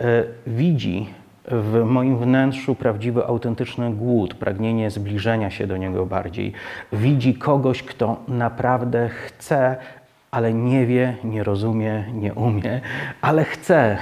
e, 0.00 0.24
widzi 0.46 1.06
w 1.50 1.84
moim 1.84 2.18
wnętrzu 2.18 2.74
prawdziwy, 2.74 3.26
autentyczny 3.26 3.92
głód, 3.92 4.34
pragnienie 4.34 4.90
zbliżenia 4.90 5.50
się 5.50 5.66
do 5.66 5.76
Niego 5.76 6.06
bardziej. 6.06 6.52
Widzi 6.92 7.34
kogoś, 7.34 7.82
kto 7.82 8.16
naprawdę 8.28 9.08
chce, 9.08 9.76
ale 10.30 10.54
nie 10.54 10.86
wie, 10.86 11.16
nie 11.24 11.44
rozumie, 11.44 12.04
nie 12.14 12.34
umie, 12.34 12.80
ale 13.20 13.44
chce. 13.44 13.98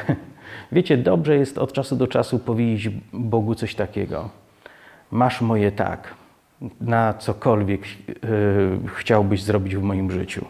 Wiecie, 0.72 0.96
dobrze 0.96 1.36
jest 1.36 1.58
od 1.58 1.72
czasu 1.72 1.96
do 1.96 2.06
czasu 2.06 2.38
powiedzieć 2.38 2.94
Bogu 3.12 3.54
coś 3.54 3.74
takiego. 3.74 4.28
Masz 5.10 5.40
moje 5.40 5.72
tak, 5.72 6.14
na 6.80 7.14
cokolwiek 7.14 7.82
yy, 8.08 8.18
chciałbyś 8.94 9.42
zrobić 9.42 9.76
w 9.76 9.82
moim 9.82 10.10
życiu. 10.10 10.44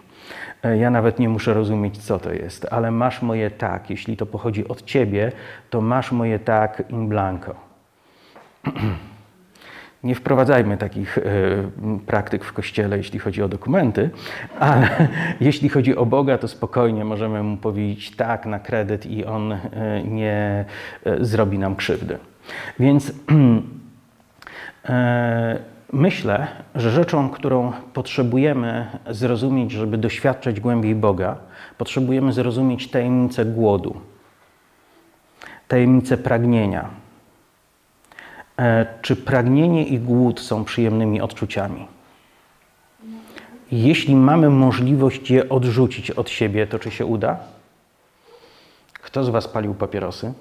E, 0.64 0.76
ja 0.76 0.90
nawet 0.90 1.18
nie 1.18 1.28
muszę 1.28 1.54
rozumieć, 1.54 1.98
co 1.98 2.18
to 2.18 2.32
jest, 2.32 2.66
ale 2.70 2.90
masz 2.90 3.22
moje 3.22 3.50
tak. 3.50 3.90
Jeśli 3.90 4.16
to 4.16 4.26
pochodzi 4.26 4.68
od 4.68 4.82
ciebie, 4.82 5.32
to 5.70 5.80
masz 5.80 6.12
moje 6.12 6.38
tak 6.38 6.82
in 6.90 7.08
blanco. 7.08 7.54
Nie 10.04 10.14
wprowadzajmy 10.14 10.76
takich 10.76 11.18
y, 11.18 11.22
praktyk 12.06 12.44
w 12.44 12.52
kościele, 12.52 12.96
jeśli 12.96 13.18
chodzi 13.18 13.42
o 13.42 13.48
dokumenty, 13.48 14.10
ale 14.58 15.08
jeśli 15.40 15.68
chodzi 15.68 15.96
o 15.96 16.06
Boga, 16.06 16.38
to 16.38 16.48
spokojnie 16.48 17.04
możemy 17.04 17.42
mu 17.42 17.56
powiedzieć 17.56 18.16
tak 18.16 18.46
na 18.46 18.58
kredyt 18.58 19.06
i 19.06 19.24
on 19.24 19.52
y, 19.52 19.58
nie 20.04 20.64
zrobi 21.20 21.58
nam 21.58 21.76
krzywdy. 21.76 22.18
Więc 22.78 23.12
Myślę, 25.92 26.46
że 26.74 26.90
rzeczą, 26.90 27.30
którą 27.30 27.72
potrzebujemy 27.92 28.86
zrozumieć, 29.10 29.72
żeby 29.72 29.98
doświadczać 29.98 30.60
głębiej 30.60 30.94
Boga, 30.94 31.36
potrzebujemy 31.78 32.32
zrozumieć 32.32 32.90
tajemnicę 32.90 33.44
głodu, 33.44 34.00
tajemnicę 35.68 36.16
pragnienia. 36.16 36.90
E, 38.58 38.86
czy 39.02 39.16
pragnienie 39.16 39.84
i 39.84 39.98
głód 39.98 40.40
są 40.40 40.64
przyjemnymi 40.64 41.20
odczuciami? 41.20 41.86
Jeśli 43.72 44.16
mamy 44.16 44.50
możliwość 44.50 45.30
je 45.30 45.48
odrzucić 45.48 46.10
od 46.10 46.30
siebie, 46.30 46.66
to 46.66 46.78
czy 46.78 46.90
się 46.90 47.06
uda? 47.06 47.38
Kto 48.92 49.24
z 49.24 49.28
Was 49.28 49.48
palił 49.48 49.74
papierosy? 49.74 50.32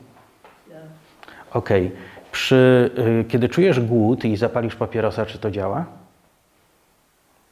Okej. 1.53 1.91
Przy, 2.33 2.91
y, 3.21 3.25
Kiedy 3.27 3.49
czujesz 3.49 3.79
głód 3.79 4.25
i 4.25 4.37
zapalisz 4.37 4.75
papierosa, 4.75 5.25
czy 5.25 5.39
to 5.39 5.51
działa? 5.51 5.85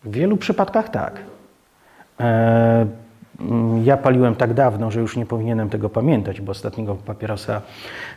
W 0.04 0.12
wielu 0.12 0.38
przypadkach 0.38 0.90
tak. 0.90 1.20
E, 2.20 2.86
mm, 3.40 3.86
ja 3.86 3.98
paliłem 3.98 4.36
tak 4.36 4.54
dawno, 4.54 4.92
że 4.92 5.00
już 5.00 5.18
nie 5.18 5.26
powinienem 5.26 5.70
tego 5.70 5.90
pamiętać, 5.90 6.42
bo 6.42 6.52
ostatniego 6.52 6.96
papierosa 6.96 7.62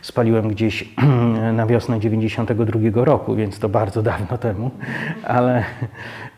spaliłem 0.01 0.47
gdzieś 0.47 0.89
na 1.53 1.65
wiosnę 1.65 1.99
92 1.99 3.05
roku, 3.05 3.35
więc 3.35 3.59
to 3.59 3.69
bardzo 3.69 4.01
dawno 4.01 4.37
temu, 4.37 4.71
ale 5.23 5.63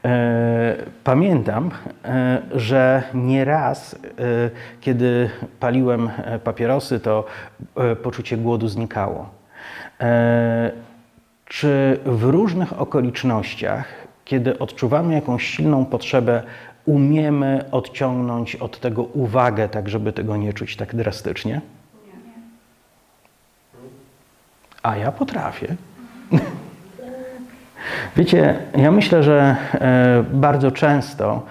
e, 0.05 0.75
pamiętam, 1.03 1.71
e, 2.05 2.41
że 2.55 3.03
nieraz, 3.13 3.99
kiedy 4.81 5.29
paliłem 5.59 6.09
papierosy, 6.43 6.99
to 6.99 7.25
poczucie 8.03 8.37
głodu 8.37 8.67
znikało. 8.67 9.36
E, 10.01 10.71
czy 11.45 11.99
w 12.05 12.23
różnych 12.23 12.81
okolicznościach, 12.81 13.87
kiedy 14.25 14.59
odczuwamy 14.59 15.13
jakąś 15.13 15.47
silną 15.47 15.85
potrzebę, 15.85 16.43
umiemy 16.85 17.65
odciągnąć 17.71 18.55
od 18.55 18.79
tego 18.79 19.03
uwagę, 19.03 19.69
tak 19.69 19.89
żeby 19.89 20.13
tego 20.13 20.37
nie 20.37 20.53
czuć 20.53 20.75
tak 20.75 20.95
drastycznie? 20.95 21.61
A 24.83 24.97
ja 24.97 25.11
potrafię. 25.11 25.75
Wiecie, 28.17 28.59
ja 28.77 28.91
myślę, 28.91 29.23
że 29.23 29.55
e, 29.73 30.23
bardzo 30.31 30.71
często 30.71 31.45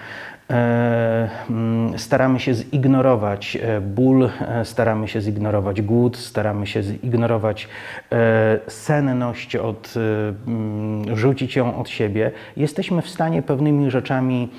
staramy 1.97 2.39
się 2.39 2.53
zignorować 2.53 3.57
e, 3.61 3.81
ból, 3.81 4.29
e, 4.41 4.65
staramy 4.65 5.07
się 5.07 5.21
zignorować 5.21 5.81
głód, 5.81 6.17
staramy 6.17 6.67
się 6.67 6.83
zignorować 6.83 7.67
e, 8.11 8.59
senność, 8.67 9.55
od, 9.55 9.93
e, 9.97 10.49
mm, 10.49 11.17
rzucić 11.17 11.55
ją 11.55 11.79
od 11.79 11.89
siebie. 11.89 12.31
Jesteśmy 12.57 13.01
w 13.01 13.09
stanie 13.09 13.41
pewnymi 13.41 13.91
rzeczami 13.91 14.49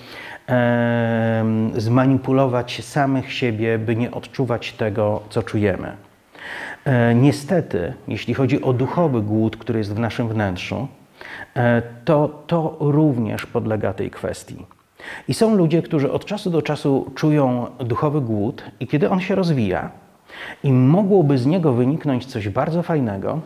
e, 0.49 1.45
zmanipulować 1.77 2.85
samych 2.85 3.33
siebie, 3.33 3.79
by 3.79 3.97
nie 3.97 4.11
odczuwać 4.11 4.73
tego, 4.73 5.23
co 5.31 5.43
czujemy. 5.43 5.93
E, 6.85 7.15
Niestety, 7.15 7.95
jeśli 8.09 8.35
chodzi 8.35 8.63
o 8.63 8.73
duchowy 8.73 9.23
głód, 9.23 9.57
który 9.57 9.79
jest 9.79 9.95
w 9.95 9.99
naszym 9.99 10.29
wnętrzu, 10.29 10.89
e, 11.57 11.83
to 12.05 12.43
to 12.47 12.77
również 12.81 13.47
podlega 13.47 13.93
tej 13.93 14.11
kwestii. 14.11 14.78
I 15.29 15.35
są 15.35 15.57
ludzie, 15.57 15.83
którzy 15.83 16.13
od 16.13 16.25
czasu 16.25 16.51
do 16.51 16.63
czasu 16.63 17.11
czują 17.15 17.67
duchowy 17.79 18.21
głód, 18.21 18.65
i 18.81 18.87
kiedy 18.87 19.11
on 19.11 19.21
się 19.21 19.35
rozwija, 19.35 19.91
i 20.63 20.73
mogłoby 20.73 21.39
z 21.39 21.47
niego 21.47 21.73
wyniknąć 21.73 22.27
coś 22.27 22.49
bardzo 22.49 22.83
fajnego, 22.83 23.41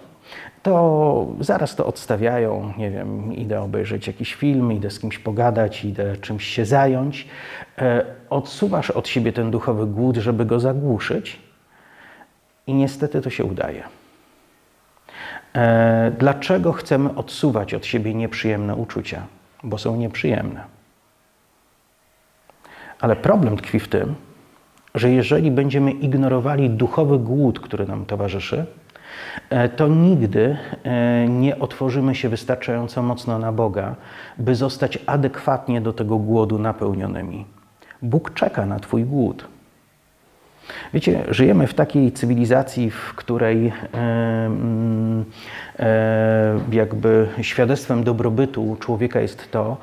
to 0.62 1.26
zaraz 1.40 1.76
to 1.76 1.86
odstawiają. 1.86 2.72
Nie 2.78 2.90
wiem, 2.90 3.34
idę 3.34 3.60
obejrzeć 3.60 4.06
jakiś 4.06 4.34
film, 4.34 4.72
idę 4.72 4.90
z 4.90 4.98
kimś 4.98 5.18
pogadać, 5.18 5.84
idę 5.84 6.16
czymś 6.16 6.44
się 6.44 6.64
zająć. 6.64 7.28
E, 7.78 8.04
Odsuwasz 8.30 8.90
od 8.90 9.08
siebie 9.08 9.32
ten 9.32 9.50
duchowy 9.50 9.86
głód, 9.86 10.16
żeby 10.16 10.44
go 10.44 10.60
zagłuszyć, 10.60 11.38
i 12.66 12.74
niestety 12.74 13.20
to 13.20 13.30
się 13.30 13.44
udaje. 13.44 13.82
E, 15.54 16.12
Dlaczego 16.18 16.72
chcemy 16.72 17.14
odsuwać 17.14 17.74
od 17.74 17.86
siebie 17.86 18.14
nieprzyjemne 18.14 18.76
uczucia? 18.76 19.26
Bo 19.62 19.78
są 19.78 19.96
nieprzyjemne. 19.96 20.64
Ale 23.02 23.16
problem 23.16 23.56
tkwi 23.56 23.80
w 23.80 23.88
tym, 23.88 24.14
że 24.94 25.10
jeżeli 25.10 25.50
będziemy 25.50 25.90
ignorowali 25.90 26.70
duchowy 26.70 27.18
głód, 27.18 27.60
który 27.60 27.86
nam 27.86 28.06
towarzyszy, 28.06 28.66
e, 29.50 29.68
to 29.68 29.88
nigdy 29.88 30.56
e, 30.84 31.28
nie 31.28 31.58
otworzymy 31.58 32.14
się 32.14 32.28
wystarczająco 32.28 33.02
mocno 33.02 33.38
na 33.38 33.52
Boga, 33.52 33.94
by 34.38 34.54
zostać 34.54 34.98
adekwatnie 35.06 35.80
do 35.80 35.92
tego 35.92 36.18
głodu 36.18 36.58
napełnionymi. 36.58 37.44
Bóg 38.02 38.34
czeka 38.34 38.66
na 38.66 38.78
Twój 38.78 39.04
głód. 39.04 39.48
Wiecie, 40.94 41.24
żyjemy 41.28 41.66
w 41.66 41.74
takiej 41.74 42.12
cywilizacji, 42.12 42.90
w 42.90 43.14
której 43.14 43.72
e, 45.78 46.58
jakby 46.72 47.28
świadectwem 47.40 48.04
dobrobytu 48.04 48.76
człowieka 48.80 49.20
jest 49.20 49.50
to, 49.50 49.76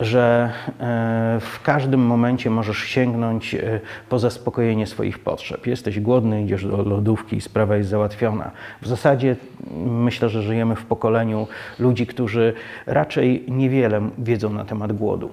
że 0.00 0.52
e, 0.80 1.38
w 1.40 1.62
każdym 1.62 2.00
momencie 2.00 2.50
możesz 2.50 2.78
sięgnąć 2.78 3.54
e, 3.54 3.80
po 4.08 4.18
zaspokojenie 4.18 4.86
swoich 4.86 5.18
potrzeb. 5.18 5.66
Jesteś 5.66 6.00
głodny, 6.00 6.42
idziesz 6.42 6.66
do 6.66 6.82
lodówki 6.82 7.36
i 7.36 7.40
sprawa 7.40 7.76
jest 7.76 7.90
załatwiona. 7.90 8.50
W 8.82 8.88
zasadzie 8.88 9.36
mm, 9.70 10.02
myślę, 10.02 10.28
że 10.28 10.42
żyjemy 10.42 10.76
w 10.76 10.84
pokoleniu 10.84 11.46
ludzi, 11.78 12.06
którzy 12.06 12.54
raczej 12.86 13.44
niewiele 13.48 14.00
wiedzą 14.18 14.50
na 14.50 14.64
temat 14.64 14.92
głodu. 14.92 15.30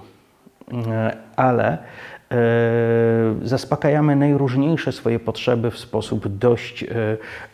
Ale 1.36 1.78
zaspokajamy 3.44 4.16
najróżniejsze 4.16 4.92
swoje 4.92 5.20
potrzeby 5.20 5.72
w 5.72 5.80
sposób 5.80 6.28
dość 6.28 6.84
e, 6.84 6.88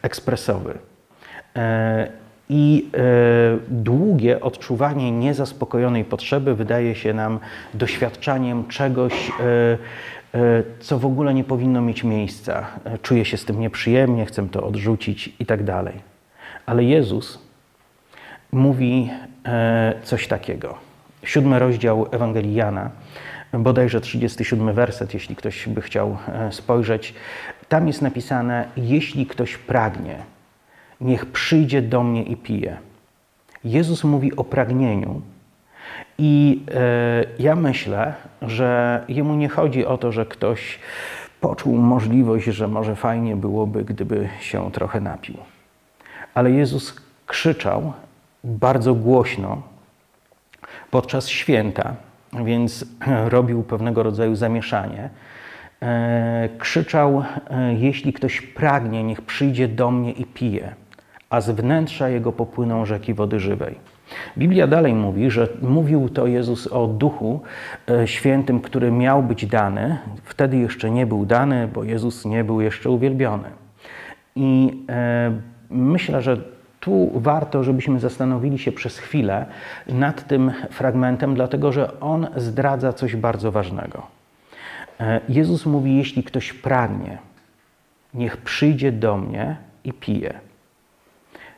ekspresowy. 0.02 0.78
E, 1.56 2.08
I 2.50 2.90
e, 2.94 3.00
długie 3.70 4.42
odczuwanie 4.42 5.12
niezaspokojonej 5.12 6.06
potrzeby 6.06 6.56
wydaje 6.56 6.96
się 6.96 7.14
nam 7.14 7.40
doświadczaniem 7.74 8.68
czegoś, 8.68 9.30
e, 9.30 9.44
e, 10.40 10.64
co 10.80 11.00
w 11.00 11.06
ogóle 11.06 11.34
nie 11.34 11.44
powinno 11.44 11.82
mieć 11.82 12.04
miejsca. 12.04 12.68
E, 12.86 12.98
Czuję 12.98 13.26
się 13.26 13.38
z 13.38 13.46
tym 13.46 13.60
nieprzyjemnie, 13.60 14.26
chcę 14.26 14.50
to 14.50 14.64
odrzucić 14.64 15.36
i 15.40 15.46
tak 15.46 15.64
dalej. 15.64 15.94
Ale 16.66 16.84
Jezus 16.84 17.40
mówi 18.52 19.10
e, 19.46 19.94
coś 20.04 20.28
takiego. 20.28 20.76
Siódmy 21.24 21.60
rozdział 21.60 22.08
Ewangelii 22.12 22.54
Jana, 22.54 22.90
bodajże 23.60 24.02
37 24.02 24.74
werset, 24.74 25.14
jeśli 25.14 25.36
ktoś 25.36 25.68
by 25.68 25.82
chciał 25.82 26.18
e, 26.28 26.52
spojrzeć. 26.52 27.14
Tam 27.70 27.88
jest 27.88 28.02
napisane: 28.02 28.68
Jeśli 28.78 29.26
ktoś 29.26 29.58
pragnie, 29.58 30.18
niech 31.02 31.26
przyjdzie 31.26 31.82
do 31.82 32.04
mnie 32.04 32.24
i 32.24 32.38
pije. 32.38 32.78
Jezus 33.64 34.04
mówi 34.04 34.36
o 34.36 34.44
pragnieniu. 34.44 35.22
I 36.18 36.64
e, 36.74 37.26
ja 37.40 37.56
myślę, 37.56 38.14
że 38.42 39.02
jemu 39.08 39.36
nie 39.36 39.50
chodzi 39.50 39.86
o 39.86 39.98
to, 39.98 40.12
że 40.12 40.26
ktoś 40.26 40.80
poczuł 41.42 41.78
możliwość, 41.78 42.46
że 42.46 42.68
może 42.68 42.96
fajnie 42.96 43.36
byłoby, 43.36 43.84
gdyby 43.84 44.30
się 44.40 44.72
trochę 44.72 45.02
napił. 45.02 45.38
Ale 46.34 46.52
Jezus 46.52 46.96
krzyczał 47.28 47.94
bardzo 48.44 48.94
głośno 48.94 49.62
podczas 50.92 51.28
święta, 51.28 51.96
więc 52.46 52.86
robił 53.36 53.64
pewnego 53.64 54.04
rodzaju 54.04 54.36
zamieszanie. 54.36 55.10
E, 55.82 56.50
Krzyczał: 56.58 57.24
e, 57.50 57.74
Jeśli 57.74 58.14
ktoś 58.14 58.42
pragnie, 58.42 59.04
niech 59.04 59.22
przyjdzie 59.22 59.68
do 59.68 59.92
mnie 59.92 60.12
i 60.12 60.26
pije, 60.26 60.76
a 61.30 61.42
z 61.42 61.50
wnętrza 61.50 62.10
jego 62.10 62.32
popłyną 62.32 62.86
rzeki 62.86 63.14
wody 63.14 63.40
żywej. 63.40 63.76
Biblia 64.38 64.68
dalej 64.68 64.94
mówi, 64.94 65.32
że 65.32 65.48
mówił 65.62 66.10
to 66.10 66.28
Jezus 66.28 66.68
o 66.68 66.88
Duchu 66.88 67.42
e, 67.90 68.08
Świętym, 68.08 68.60
który 68.60 68.92
miał 68.92 69.24
być 69.24 69.46
dany. 69.46 69.98
Wtedy 70.24 70.58
jeszcze 70.58 70.92
nie 70.92 71.06
był 71.06 71.26
dany, 71.26 71.68
bo 71.68 71.84
Jezus 71.84 72.26
nie 72.26 72.44
był 72.44 72.62
jeszcze 72.62 72.90
uwielbiony. 72.90 73.50
I 74.36 74.84
myślę, 75.70 76.22
że 76.22 76.55
tu 76.86 77.12
warto, 77.14 77.64
żebyśmy 77.64 78.00
zastanowili 78.00 78.60
się 78.60 78.72
przez 78.72 78.98
chwilę 78.98 79.46
nad 79.88 80.28
tym 80.28 80.52
fragmentem, 80.72 81.36
dlatego 81.36 81.72
że 81.72 82.00
on 82.00 82.28
zdradza 82.36 82.94
coś 82.94 83.16
bardzo 83.16 83.52
ważnego. 83.52 84.08
E, 85.00 85.22
Jezus 85.30 85.66
mówi: 85.66 85.98
Jeśli 85.98 86.24
ktoś 86.24 86.54
pragnie, 86.54 87.18
niech 88.14 88.38
przyjdzie 88.38 88.92
do 88.92 89.18
mnie 89.18 89.56
i 89.84 89.94
pije. 89.94 90.34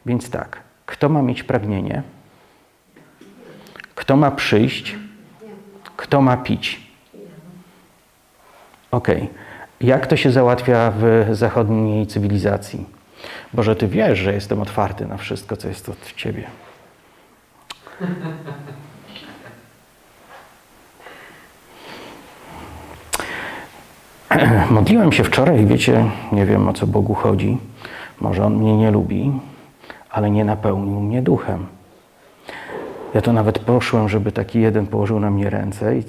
Więc 0.06 0.30
tak, 0.30 0.62
kto 0.86 1.10
ma 1.10 1.22
mieć 1.22 1.44
pragnienie? 1.44 2.04
Kto 3.96 4.18
ma 4.18 4.32
przyjść? 4.32 4.96
Kto 5.98 6.22
ma 6.22 6.38
pić? 6.38 6.82
Ok. 8.92 9.08
Jak 9.82 10.08
to 10.08 10.16
się 10.16 10.32
załatwia 10.32 10.94
w 10.98 11.28
zachodniej 11.32 12.08
cywilizacji? 12.08 12.97
Boże, 13.54 13.76
Ty 13.76 13.88
wiesz, 13.88 14.20
że 14.20 14.34
jestem 14.34 14.62
otwarty 14.62 15.06
na 15.06 15.18
wszystko, 15.18 15.58
co 15.58 15.68
jest 15.68 15.90
od 15.90 16.14
Ciebie. 16.14 16.48
Modliłem 24.72 25.12
się 25.12 25.24
wczoraj, 25.24 25.66
wiecie, 25.66 26.06
nie 26.32 26.46
wiem 26.46 26.68
o 26.70 26.74
co 26.74 26.88
Bogu 26.88 27.14
chodzi. 27.14 27.58
Może 28.22 28.46
On 28.46 28.56
mnie 28.56 28.78
nie 28.78 28.92
lubi, 28.92 29.32
ale 30.10 30.32
nie 30.32 30.46
napełnił 30.46 31.00
mnie 31.00 31.22
duchem. 31.22 31.66
Ja 33.14 33.22
to 33.22 33.34
nawet 33.34 33.60
poszłem, 33.60 34.10
żeby 34.10 34.32
taki 34.32 34.62
jeden 34.62 34.88
położył 34.88 35.20
na 35.20 35.32
mnie 35.32 35.50
ręce 35.50 35.98
i 35.98 36.04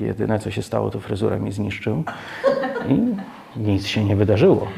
jedyne 0.00 0.38
co 0.38 0.50
się 0.50 0.62
stało, 0.62 0.90
to 0.90 1.00
fryzurę 1.00 1.40
mi 1.40 1.52
zniszczył 1.52 2.04
i 2.88 3.00
nic 3.56 3.86
się 3.86 4.04
nie 4.04 4.16
wydarzyło. 4.16 4.68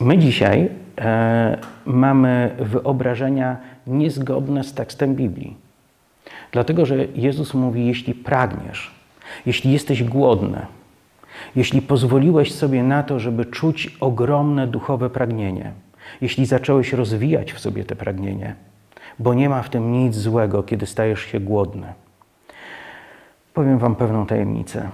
My 0.00 0.18
dzisiaj 0.18 0.68
e, 0.98 1.58
mamy 1.86 2.56
wyobrażenia 2.58 3.56
niezgodne 3.86 4.64
z 4.64 4.74
tekstem 4.74 5.14
Biblii. 5.14 5.56
Dlatego, 6.52 6.86
że 6.86 6.96
Jezus 7.14 7.54
mówi: 7.54 7.86
Jeśli 7.86 8.14
pragniesz, 8.14 8.94
jeśli 9.46 9.72
jesteś 9.72 10.04
głodny, 10.04 10.66
jeśli 11.56 11.82
pozwoliłeś 11.82 12.54
sobie 12.54 12.82
na 12.82 13.02
to, 13.02 13.18
żeby 13.18 13.44
czuć 13.44 13.96
ogromne 14.00 14.66
duchowe 14.66 15.10
pragnienie, 15.10 15.72
jeśli 16.20 16.46
zacząłeś 16.46 16.92
rozwijać 16.92 17.52
w 17.52 17.60
sobie 17.60 17.84
te 17.84 17.96
pragnienie, 17.96 18.54
bo 19.18 19.34
nie 19.34 19.48
ma 19.48 19.62
w 19.62 19.70
tym 19.70 19.92
nic 19.92 20.14
złego, 20.14 20.62
kiedy 20.62 20.86
stajesz 20.86 21.20
się 21.20 21.40
głodny. 21.40 21.92
Powiem 23.54 23.78
Wam 23.78 23.96
pewną 23.96 24.26
tajemnicę. 24.26 24.88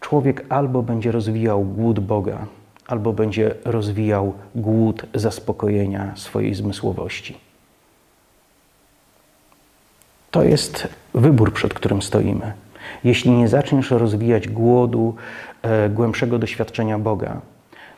Człowiek 0.00 0.46
albo 0.48 0.82
będzie 0.82 1.12
rozwijał 1.12 1.64
głód 1.64 2.00
Boga, 2.00 2.46
albo 2.90 3.12
będzie 3.12 3.54
rozwijał 3.64 4.34
głód 4.54 5.06
zaspokojenia 5.14 6.12
swojej 6.16 6.54
zmysłowości. 6.54 7.36
To 10.30 10.42
jest 10.42 10.88
wybór, 11.14 11.52
przed 11.52 11.74
którym 11.74 12.02
stoimy. 12.02 12.52
Jeśli 13.04 13.30
nie 13.30 13.48
zaczniesz 13.48 13.90
rozwijać 13.90 14.48
głodu 14.48 15.14
e, 15.62 15.88
głębszego 15.88 16.38
doświadczenia 16.38 16.98
Boga, 16.98 17.40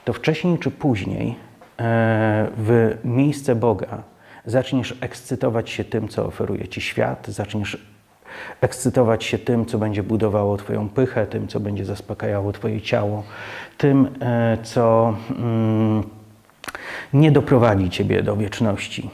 to 0.04 0.12
wcześniej 0.12 0.58
czy 0.58 0.70
później 0.70 1.28
e, 1.30 1.34
w 2.56 2.96
miejsce 3.04 3.54
Boga 3.54 4.02
zaczniesz 4.46 4.94
ekscytować 5.00 5.70
się 5.70 5.84
tym, 5.84 6.08
co 6.08 6.26
oferuje 6.26 6.68
ci 6.68 6.80
świat, 6.80 7.26
zaczniesz 7.28 7.91
ekscytować 8.60 9.24
się 9.24 9.38
tym, 9.38 9.66
co 9.66 9.78
będzie 9.78 10.02
budowało 10.02 10.56
Twoją 10.56 10.88
pychę, 10.88 11.26
tym, 11.26 11.48
co 11.48 11.60
będzie 11.60 11.84
zaspokajało 11.84 12.52
Twoje 12.52 12.80
ciało, 12.80 13.22
tym, 13.78 14.08
e, 14.20 14.58
co 14.62 15.14
mm, 15.38 16.02
nie 17.12 17.32
doprowadzi 17.32 17.90
Ciebie 17.90 18.22
do 18.22 18.36
wieczności. 18.36 19.10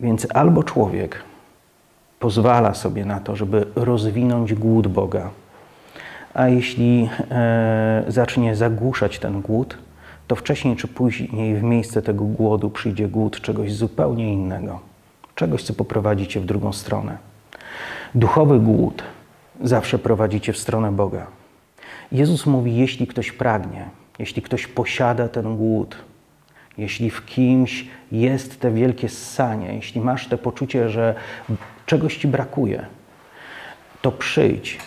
Więc 0.00 0.26
albo 0.34 0.62
człowiek 0.62 1.22
pozwala 2.18 2.74
sobie 2.74 3.04
na 3.04 3.20
to, 3.20 3.36
żeby 3.36 3.66
rozwinąć 3.76 4.54
głód 4.54 4.86
Boga, 4.86 5.30
a 6.34 6.48
jeśli 6.48 7.08
e, 7.30 8.04
zacznie 8.08 8.56
zagłuszać 8.56 9.18
ten 9.18 9.40
głód, 9.40 9.78
to 10.26 10.36
wcześniej 10.36 10.76
czy 10.76 10.88
później 10.88 11.56
w 11.56 11.62
miejsce 11.62 12.02
tego 12.02 12.24
głodu 12.24 12.70
przyjdzie 12.70 13.08
głód 13.08 13.40
czegoś 13.40 13.72
zupełnie 13.72 14.32
innego, 14.32 14.80
czegoś, 15.34 15.62
co 15.62 15.74
poprowadzi 15.74 16.26
cię 16.26 16.40
w 16.40 16.44
drugą 16.44 16.72
stronę. 16.72 17.31
Duchowy 18.14 18.60
głód 18.60 19.02
zawsze 19.60 19.98
prowadzi 19.98 20.40
cię 20.40 20.52
w 20.52 20.58
stronę 20.58 20.92
Boga. 20.92 21.26
Jezus 22.12 22.46
mówi: 22.46 22.76
Jeśli 22.76 23.06
ktoś 23.06 23.32
pragnie, 23.32 23.88
jeśli 24.18 24.42
ktoś 24.42 24.66
posiada 24.66 25.28
ten 25.28 25.56
głód, 25.56 25.96
jeśli 26.78 27.10
w 27.10 27.26
kimś 27.26 27.86
jest 28.12 28.60
te 28.60 28.70
wielkie 28.70 29.08
ssanie, 29.08 29.74
jeśli 29.74 30.00
masz 30.00 30.28
te 30.28 30.38
poczucie, 30.38 30.88
że 30.88 31.14
czegoś 31.86 32.16
ci 32.16 32.28
brakuje, 32.28 32.86
to 34.02 34.12
przyjdź. 34.12 34.78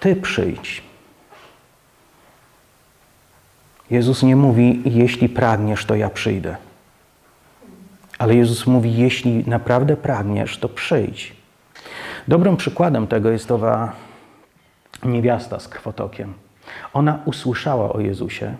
Ty 0.00 0.16
przyjdź. 0.16 0.82
Jezus 3.90 4.22
nie 4.22 4.36
mówi, 4.36 4.82
jeśli 4.84 5.28
pragniesz, 5.28 5.84
to 5.84 5.94
ja 5.94 6.10
przyjdę. 6.10 6.56
Ale 8.18 8.34
Jezus 8.34 8.66
mówi, 8.66 8.96
jeśli 8.96 9.44
naprawdę 9.46 9.96
pragniesz, 9.96 10.58
to 10.58 10.68
przyjdź. 10.68 11.36
Dobrym 12.28 12.56
przykładem 12.56 13.06
tego 13.06 13.30
jest 13.30 13.50
owa 13.50 13.92
niewiasta 15.04 15.60
z 15.60 15.68
krwotokiem. 15.68 16.34
Ona 16.92 17.18
usłyszała 17.24 17.92
o 17.92 18.00
Jezusie 18.00 18.54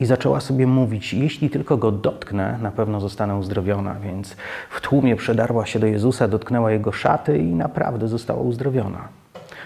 i 0.00 0.06
zaczęła 0.06 0.40
sobie 0.40 0.66
mówić: 0.66 1.14
Jeśli 1.14 1.50
tylko 1.50 1.76
go 1.76 1.92
dotknę, 1.92 2.58
na 2.62 2.70
pewno 2.70 3.00
zostanę 3.00 3.36
uzdrowiona. 3.36 3.94
Więc 3.94 4.36
w 4.70 4.80
tłumie 4.80 5.16
przedarła 5.16 5.66
się 5.66 5.78
do 5.78 5.86
Jezusa, 5.86 6.28
dotknęła 6.28 6.72
jego 6.72 6.92
szaty 6.92 7.38
i 7.38 7.54
naprawdę 7.54 8.08
została 8.08 8.42
uzdrowiona. 8.42 9.08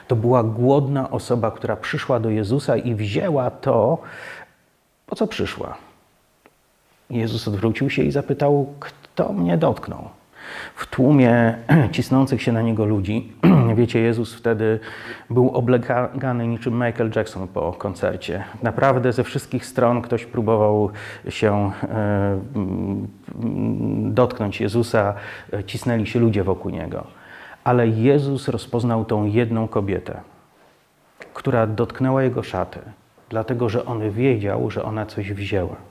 To 0.08 0.16
była 0.16 0.42
głodna 0.42 1.10
osoba, 1.10 1.50
która 1.50 1.76
przyszła 1.76 2.20
do 2.20 2.30
Jezusa 2.30 2.76
i 2.76 2.94
wzięła 2.94 3.50
to, 3.50 3.98
po 5.06 5.16
co 5.16 5.26
przyszła. 5.26 5.76
Jezus 7.10 7.48
odwrócił 7.48 7.90
się 7.90 8.02
i 8.02 8.10
zapytał: 8.10 8.74
Kto 9.18 9.32
mnie 9.32 9.58
dotknął? 9.58 10.08
w 10.74 10.86
tłumie 10.86 11.58
cisnących 11.92 12.42
się 12.42 12.52
na 12.52 12.62
niego 12.62 12.84
ludzi. 12.84 13.32
Wiecie, 13.76 14.00
Jezus 14.00 14.34
wtedy 14.34 14.80
był 15.30 15.50
oblegany 15.50 16.48
niczym 16.48 16.74
Michael 16.74 17.10
Jackson 17.16 17.48
po 17.48 17.72
koncercie. 17.72 18.44
Naprawdę 18.62 19.12
ze 19.12 19.24
wszystkich 19.24 19.66
stron 19.66 20.02
ktoś 20.02 20.26
próbował 20.26 20.90
się 21.28 21.70
e, 21.82 22.40
dotknąć 24.10 24.60
Jezusa, 24.60 25.14
cisnęli 25.66 26.06
się 26.06 26.18
ludzie 26.18 26.44
wokół 26.44 26.70
niego. 26.70 27.04
Ale 27.64 27.88
Jezus 27.88 28.48
rozpoznał 28.48 29.04
tą 29.04 29.24
jedną 29.24 29.68
kobietę, 29.68 30.20
która 31.34 31.66
dotknęła 31.66 32.22
jego 32.22 32.42
szaty, 32.42 32.80
dlatego 33.28 33.68
że 33.68 33.84
on 33.84 34.10
wiedział, 34.10 34.70
że 34.70 34.82
ona 34.82 35.06
coś 35.06 35.32
wzięła. 35.32 35.87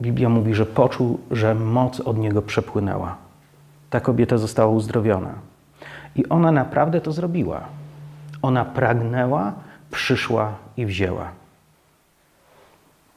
Biblia 0.00 0.28
mówi, 0.28 0.54
że 0.54 0.66
poczuł, 0.66 1.20
że 1.30 1.54
moc 1.54 2.00
od 2.00 2.18
niego 2.18 2.42
przepłynęła. 2.42 3.16
Ta 3.90 4.00
kobieta 4.00 4.38
została 4.38 4.72
uzdrowiona. 4.72 5.34
I 6.16 6.28
ona 6.28 6.52
naprawdę 6.52 7.00
to 7.00 7.12
zrobiła. 7.12 7.60
Ona 8.42 8.64
pragnęła, 8.64 9.52
przyszła 9.90 10.54
i 10.76 10.86
wzięła. 10.86 11.28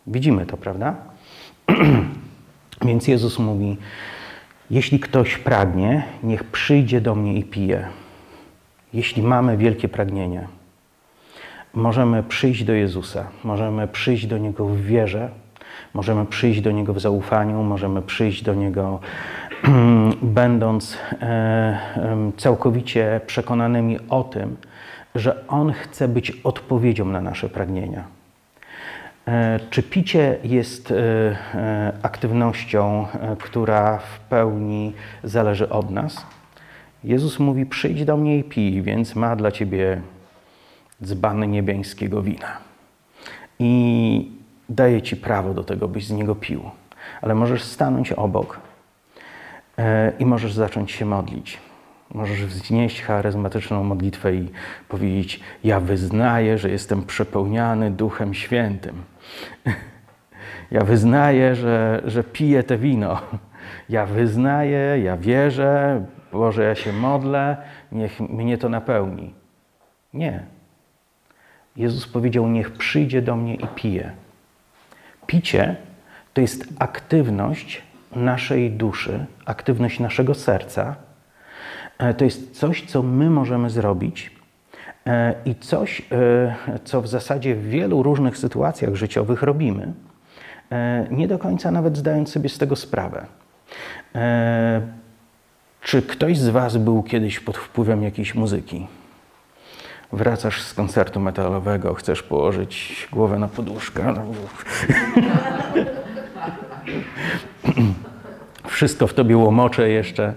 Widzimy 0.07 0.45
to, 0.45 0.57
prawda? 0.57 0.95
Więc 2.87 3.07
Jezus 3.07 3.39
mówi: 3.39 3.77
Jeśli 4.69 4.99
ktoś 4.99 5.37
pragnie, 5.37 6.03
niech 6.23 6.43
przyjdzie 6.43 7.01
do 7.01 7.15
mnie 7.15 7.33
i 7.33 7.43
pije. 7.43 7.87
Jeśli 8.93 9.23
mamy 9.23 9.57
wielkie 9.57 9.89
pragnienie, 9.89 10.47
możemy 11.73 12.23
przyjść 12.23 12.63
do 12.63 12.73
Jezusa, 12.73 13.27
możemy 13.43 13.87
przyjść 13.87 14.25
do 14.25 14.37
Niego 14.37 14.65
w 14.65 14.77
wierze, 14.77 15.29
Możemy 15.93 16.25
przyjść 16.25 16.61
do 16.61 16.71
Niego 16.71 16.93
w 16.93 16.99
zaufaniu, 16.99 17.63
możemy 17.63 18.01
przyjść 18.01 18.43
do 18.43 18.53
Niego 18.53 18.99
będąc 20.21 20.97
e, 21.21 21.79
całkowicie 22.37 23.21
przekonanymi 23.25 23.99
o 24.09 24.23
tym, 24.23 24.57
że 25.15 25.47
On 25.47 25.73
chce 25.73 26.07
być 26.07 26.31
odpowiedzią 26.31 27.05
na 27.05 27.21
nasze 27.21 27.49
pragnienia. 27.49 28.03
E, 29.27 29.59
czy 29.69 29.83
picie 29.83 30.37
jest 30.43 30.91
e, 30.91 31.93
aktywnością, 32.03 33.07
która 33.39 33.97
w 33.97 34.19
pełni 34.19 34.93
zależy 35.23 35.69
od 35.69 35.91
nas? 35.91 36.25
Jezus 37.03 37.39
mówi: 37.39 37.65
Przyjdź 37.65 38.05
do 38.05 38.17
mnie 38.17 38.37
i 38.37 38.43
pij, 38.43 38.81
więc 38.81 39.15
ma 39.15 39.35
dla 39.35 39.51
ciebie 39.51 40.01
dzbany 41.03 41.47
niebiańskiego 41.47 42.21
wina. 42.21 42.57
I 43.59 44.38
daje 44.69 45.01
ci 45.01 45.15
prawo 45.15 45.53
do 45.53 45.63
tego, 45.63 45.87
byś 45.87 46.05
z 46.07 46.11
niego 46.11 46.35
pił. 46.35 46.61
Ale 47.21 47.35
możesz 47.35 47.63
stanąć 47.63 48.11
obok 48.11 48.59
e, 49.77 50.11
i 50.19 50.25
możesz 50.25 50.53
zacząć 50.53 50.91
się 50.91 51.05
modlić. 51.05 51.59
Możesz 52.13 52.45
wznieść 52.45 53.01
charyzmatyczną 53.01 53.83
modlitwę 53.83 54.35
i 54.35 54.49
powiedzieć: 54.87 55.39
Ja 55.63 55.79
wyznaję, 55.79 56.57
że 56.57 56.69
jestem 56.69 57.03
przepełniany 57.03 57.91
Duchem 57.91 58.33
Świętym. 58.33 58.95
Ja 60.71 60.81
wyznaję, 60.81 61.55
że, 61.55 62.01
że 62.05 62.23
piję 62.23 62.63
te 62.63 62.77
wino. 62.77 63.21
Ja 63.89 64.05
wyznaję, 64.05 64.99
ja 65.03 65.17
wierzę, 65.17 66.05
Boże, 66.31 66.63
ja 66.63 66.75
się 66.75 66.93
modlę, 66.93 67.57
niech 67.91 68.19
mnie 68.19 68.57
to 68.57 68.69
napełni. 68.69 69.33
Nie. 70.13 70.43
Jezus 71.75 72.07
powiedział: 72.07 72.47
Niech 72.47 72.71
przyjdzie 72.71 73.21
do 73.21 73.35
mnie 73.35 73.55
i 73.55 73.67
pije. 73.67 74.11
Picie 75.29 75.75
to 76.33 76.41
jest 76.41 76.65
aktywność 76.79 77.81
naszej 78.15 78.71
duszy, 78.71 79.25
aktywność 79.45 79.99
naszego 79.99 80.33
serca. 80.33 80.95
E, 81.97 82.13
to 82.13 82.25
jest 82.25 82.59
coś, 82.59 82.85
co 82.85 83.03
my 83.03 83.29
możemy 83.29 83.69
zrobić 83.69 84.31
e, 85.05 85.35
i 85.45 85.55
coś, 85.55 86.01
e, 86.11 86.79
co 86.83 87.01
w 87.01 87.07
zasadzie 87.07 87.55
w 87.55 87.69
wielu 87.69 88.03
różnych 88.03 88.37
sytuacjach 88.37 88.95
życiowych 88.95 89.43
robimy, 89.43 89.93
nie 91.11 91.27
do 91.27 91.39
końca 91.39 91.71
nawet 91.71 91.97
zdając 91.97 92.31
sobie 92.31 92.49
z 92.49 92.57
tego 92.57 92.75
sprawę. 92.75 93.25
Czy 95.81 96.01
ktoś 96.01 96.37
z 96.37 96.49
Was 96.49 96.77
był 96.77 97.03
kiedyś 97.03 97.39
pod 97.39 97.57
wpływem 97.57 98.03
jakiejś 98.03 98.35
muzyki? 98.35 98.87
Wracasz 100.11 100.61
z 100.61 100.73
koncertu 100.73 101.19
metalowego, 101.19 101.93
chcesz 101.93 102.23
położyć 102.23 103.07
głowę 103.11 103.39
na 103.39 103.47
poduszkę. 103.47 104.13
Wszystko 108.67 109.07
w 109.07 109.13
tobie 109.13 109.37
łomocze 109.37 109.89
jeszcze. 109.89 110.33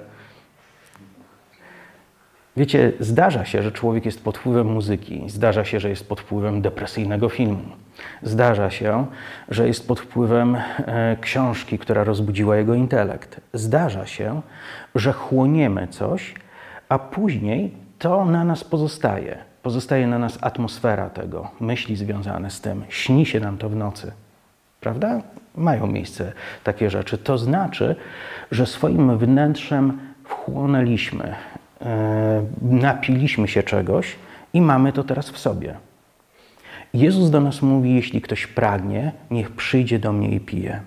Wiecie, 2.57 2.93
zdarza 3.01 3.45
się, 3.45 3.63
że 3.63 3.73
człowiek 3.73 4.07
jest 4.07 4.25
pod 4.25 4.39
wpływem 4.39 4.67
muzyki, 4.67 5.25
zdarza 5.27 5.65
się, 5.65 5.81
że 5.81 5.89
jest 5.89 6.09
pod 6.09 6.21
wpływem 6.21 6.63
depresyjnego 6.63 7.29
filmu, 7.29 7.65
zdarza 8.23 8.71
się, 8.71 9.07
że 9.49 9.67
jest 9.67 9.89
pod 9.89 10.01
wpływem 10.01 10.57
e, 10.57 11.17
książki, 11.21 11.79
która 11.79 12.05
rozbudziła 12.05 12.57
jego 12.57 12.75
intelekt, 12.75 13.41
zdarza 13.53 14.07
się, 14.07 14.43
że 14.95 15.13
chłoniemy 15.13 15.89
coś, 15.89 16.35
a 16.89 16.99
później 16.99 17.75
to 18.03 18.25
na 18.25 18.45
nas 18.45 18.65
pozostaje. 18.65 19.39
Pozostaje 19.63 20.07
na 20.07 20.19
nas 20.19 20.39
atmosfera 20.41 21.11
tego, 21.11 21.51
myśli 21.61 21.97
związane 21.97 22.51
z 22.51 22.61
tym, 22.61 22.85
śni 22.89 23.27
się 23.27 23.41
nam 23.41 23.59
to 23.59 23.69
w 23.69 23.77
nocy. 23.77 24.13
Prawda? 24.81 25.23
Mają 25.55 25.87
miejsce 25.87 26.33
takie 26.65 26.91
rzeczy. 26.91 27.19
To 27.19 27.39
znaczy, 27.39 27.97
że 28.51 28.67
swoim 28.67 29.19
wnętrzem 29.19 29.99
wchłonęliśmy, 30.25 31.35
e, 31.81 32.45
napiliśmy 32.63 33.49
się 33.49 33.63
czegoś 33.63 34.17
i 34.53 34.61
mamy 34.61 34.93
to 34.93 35.05
teraz 35.05 35.31
w 35.31 35.39
sobie. 35.39 35.75
Jezus 36.95 37.31
do 37.31 37.41
nas 37.41 37.63
mówi: 37.63 37.95
Jeśli 37.95 38.21
ktoś 38.21 38.47
pragnie, 38.47 39.13
niech 39.31 39.51
przyjdzie 39.51 39.99
do 39.99 40.13
mnie 40.13 40.29
i 40.29 40.41
pije. 40.41 40.81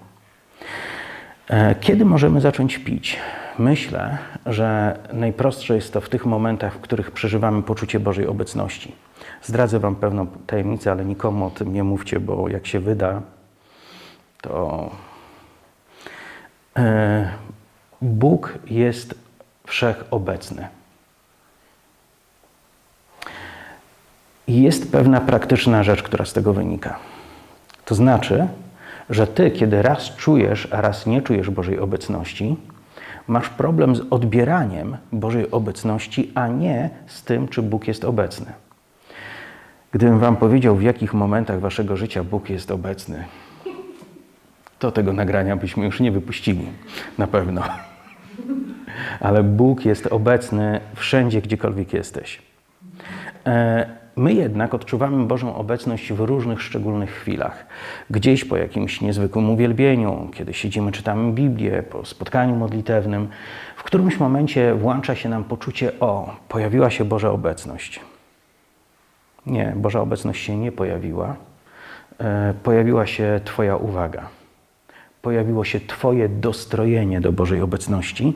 E, 1.49 1.75
kiedy 1.75 2.05
możemy 2.05 2.41
zacząć 2.41 2.77
pić? 2.77 3.17
Myślę, 3.59 4.17
że 4.45 4.99
najprostsze 5.13 5.75
jest 5.75 5.93
to 5.93 6.01
w 6.01 6.09
tych 6.09 6.25
momentach, 6.25 6.73
w 6.73 6.79
których 6.79 7.11
przeżywamy 7.11 7.63
poczucie 7.63 7.99
Bożej 7.99 8.27
obecności. 8.27 8.95
Zdradzę 9.43 9.79
Wam 9.79 9.95
pewną 9.95 10.27
tajemnicę, 10.27 10.91
ale 10.91 11.05
nikomu 11.05 11.45
o 11.45 11.49
tym 11.49 11.73
nie 11.73 11.83
mówcie, 11.83 12.19
bo 12.19 12.49
jak 12.49 12.67
się 12.67 12.79
wyda, 12.79 13.21
to 14.41 14.89
e, 16.77 17.29
Bóg 18.01 18.53
jest 18.65 19.15
wszechobecny. 19.67 20.67
I 24.47 24.61
jest 24.61 24.91
pewna 24.91 25.21
praktyczna 25.21 25.83
rzecz, 25.83 26.03
która 26.03 26.25
z 26.25 26.33
tego 26.33 26.53
wynika. 26.53 26.99
To 27.85 27.95
znaczy, 27.95 28.47
że 29.09 29.27
ty, 29.27 29.51
kiedy 29.51 29.81
raz 29.81 30.15
czujesz, 30.15 30.67
a 30.71 30.81
raz 30.81 31.05
nie 31.05 31.21
czujesz 31.21 31.49
Bożej 31.49 31.79
obecności, 31.79 32.57
masz 33.27 33.49
problem 33.49 33.95
z 33.95 34.01
odbieraniem 34.09 34.97
Bożej 35.11 35.51
obecności, 35.51 36.31
a 36.35 36.47
nie 36.47 36.89
z 37.07 37.23
tym, 37.23 37.47
czy 37.47 37.61
Bóg 37.61 37.87
jest 37.87 38.05
obecny. 38.05 38.53
Gdybym 39.91 40.19
Wam 40.19 40.37
powiedział, 40.37 40.75
w 40.75 40.81
jakich 40.81 41.13
momentach 41.13 41.59
Waszego 41.59 41.97
życia 41.97 42.23
Bóg 42.23 42.49
jest 42.49 42.71
obecny, 42.71 43.23
to 44.79 44.91
tego 44.91 45.13
nagrania 45.13 45.55
byśmy 45.55 45.85
już 45.85 45.99
nie 45.99 46.11
wypuścili, 46.11 46.67
na 47.17 47.27
pewno. 47.27 47.63
Ale 49.19 49.43
Bóg 49.43 49.85
jest 49.85 50.07
obecny 50.07 50.81
wszędzie, 50.95 51.41
gdziekolwiek 51.41 51.93
jesteś. 51.93 52.41
E, 53.45 54.04
my 54.15 54.33
jednak 54.33 54.73
odczuwamy 54.73 55.25
Bożą 55.25 55.55
obecność 55.55 56.13
w 56.13 56.19
różnych 56.19 56.61
szczególnych 56.61 57.11
chwilach. 57.11 57.65
Gdzieś 58.09 58.45
po 58.45 58.57
jakimś 58.57 59.01
niezwykłym 59.01 59.49
uwielbieniu, 59.49 60.29
kiedy 60.33 60.53
siedzimy, 60.53 60.91
czytamy 60.91 61.31
Biblię, 61.31 61.83
po 61.83 62.05
spotkaniu 62.05 62.55
modlitewnym, 62.55 63.27
w 63.75 63.83
którymś 63.83 64.19
momencie 64.19 64.75
włącza 64.75 65.15
się 65.15 65.29
nam 65.29 65.43
poczucie: 65.43 65.91
O, 65.99 66.35
pojawiła 66.49 66.89
się 66.89 67.05
Boża 67.05 67.31
obecność. 67.31 67.99
Nie, 69.45 69.73
Boża 69.75 70.01
obecność 70.01 70.43
się 70.45 70.57
nie 70.57 70.71
pojawiła. 70.71 71.35
E, 72.19 72.53
pojawiła 72.63 73.05
się 73.05 73.39
Twoja 73.45 73.75
uwaga 73.75 74.29
pojawiło 75.25 75.63
się 75.63 75.79
Twoje 75.79 76.29
dostrojenie 76.29 77.21
do 77.21 77.31
Bożej 77.31 77.61
obecności. 77.61 78.33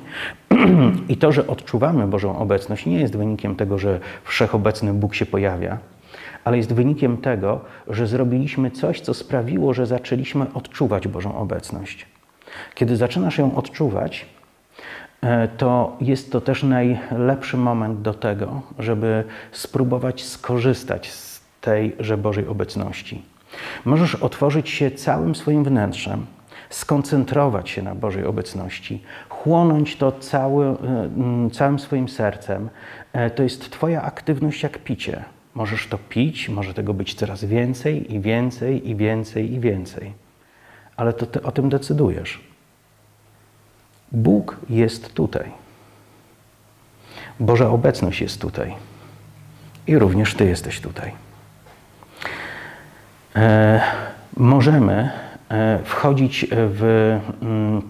I 1.10 1.17
to, 1.17 1.32
że 1.32 1.47
odczuwamy 1.47 2.08
Bożą 2.08 2.39
obecność, 2.39 2.86
nie 2.86 2.99
jest 2.99 3.17
wynikiem 3.17 3.56
tego, 3.56 3.78
że 3.78 3.99
wszechobecny 4.23 4.93
Bóg 4.93 5.15
się 5.15 5.25
pojawia, 5.25 5.78
ale 6.43 6.58
jest 6.58 6.73
wynikiem 6.73 7.17
tego, 7.17 7.62
że 7.88 8.08
zrobiliśmy 8.08 8.71
coś, 8.71 9.02
co 9.02 9.13
sprawiło, 9.13 9.73
że 9.73 9.86
zaczęliśmy 9.86 10.45
odczuwać 10.54 11.08
Bożą 11.08 11.38
obecność. 11.38 12.06
Kiedy 12.75 12.97
zaczynasz 12.97 13.38
ją 13.38 13.56
odczuwać, 13.56 14.25
e, 15.21 15.47
to 15.47 15.97
jest 16.02 16.32
to 16.32 16.41
też 16.41 16.63
najlepszy 16.63 17.58
moment 17.58 18.02
do 18.02 18.13
tego, 18.13 18.62
żeby 18.80 19.23
spróbować 19.52 20.23
skorzystać 20.23 21.12
z 21.12 21.41
tejże 21.62 22.17
Bożej 22.17 22.47
obecności. 22.47 23.21
Możesz 23.86 24.15
otworzyć 24.15 24.69
się 24.69 24.91
całym 24.91 25.36
swoim 25.36 25.63
wnętrzem, 25.63 26.25
skoncentrować 26.69 27.69
się 27.69 27.82
na 27.82 27.95
Bożej 27.95 28.25
obecności, 28.25 29.03
chłonąć 29.29 29.95
to 29.95 30.12
cały, 30.12 30.65
e, 30.65 30.75
całym 31.51 31.79
swoim 31.79 32.10
sercem. 32.10 32.69
E, 33.13 33.29
to 33.29 33.43
jest 33.43 33.71
Twoja 33.71 34.01
aktywność 34.01 34.63
jak 34.63 34.77
picie. 34.77 35.23
Możesz 35.53 35.88
to 35.88 35.97
pić, 35.97 36.49
może 36.49 36.73
tego 36.73 36.93
być 36.93 37.13
coraz 37.13 37.45
więcej 37.45 38.13
i 38.13 38.19
więcej 38.19 38.89
i 38.89 38.95
więcej 38.95 39.53
i 39.53 39.60
więcej. 39.60 40.13
Ale 40.95 41.13
to 41.13 41.25
Ty 41.25 41.43
o 41.43 41.51
tym 41.51 41.69
decydujesz. 41.69 42.41
Bóg 44.12 44.58
jest 44.69 45.13
tutaj. 45.13 45.51
Boża 47.39 47.69
obecność 47.69 48.21
jest 48.21 48.41
tutaj. 48.41 48.75
I 49.88 49.99
również 49.99 50.36
Ty 50.36 50.45
jesteś 50.45 50.82
tutaj. 50.82 51.12
E, 53.36 53.82
możemy 54.38 55.12
wchodzić 55.84 56.46
w 56.52 56.84
mm, 57.42 57.82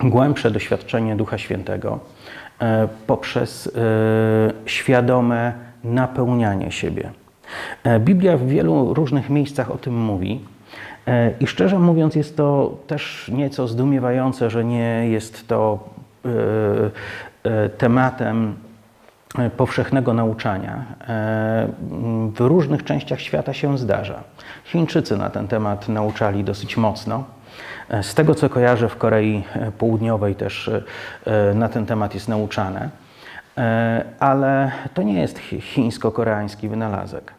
głębsze 0.00 0.50
doświadczenie 0.50 1.16
Ducha 1.16 1.38
Świętego 1.38 1.98
e, 2.60 2.88
poprzez 3.06 3.66
e, 3.66 3.70
świadome 4.66 5.52
napełnianie 5.84 6.72
siebie. 6.72 7.10
Biblia 8.00 8.36
w 8.36 8.46
wielu 8.46 8.94
różnych 8.94 9.30
miejscach 9.30 9.70
o 9.70 9.78
tym 9.78 9.94
mówi. 9.94 10.40
I 11.40 11.46
szczerze 11.46 11.78
mówiąc, 11.78 12.14
jest 12.14 12.36
to 12.36 12.78
też 12.86 13.30
nieco 13.34 13.68
zdumiewające, 13.68 14.50
że 14.50 14.64
nie 14.64 15.08
jest 15.08 15.48
to 15.48 15.88
tematem 17.78 18.54
powszechnego 19.56 20.14
nauczania. 20.14 20.84
W 22.34 22.40
różnych 22.40 22.84
częściach 22.84 23.20
świata 23.20 23.52
się 23.52 23.78
zdarza. 23.78 24.22
Chińczycy 24.64 25.16
na 25.16 25.30
ten 25.30 25.48
temat 25.48 25.88
nauczali 25.88 26.44
dosyć 26.44 26.76
mocno. 26.76 27.24
Z 28.02 28.14
tego 28.14 28.34
co 28.34 28.50
kojarzę, 28.50 28.88
w 28.88 28.96
Korei 28.96 29.44
Południowej 29.78 30.34
też 30.34 30.70
e, 31.26 31.54
na 31.54 31.68
ten 31.68 31.86
temat 31.86 32.14
jest 32.14 32.28
nauczane, 32.28 32.88
e, 33.58 34.04
ale 34.18 34.72
to 34.94 35.02
nie 35.02 35.20
jest 35.20 35.38
chińsko-koreański 35.38 36.68
wynalazek. 36.68 37.32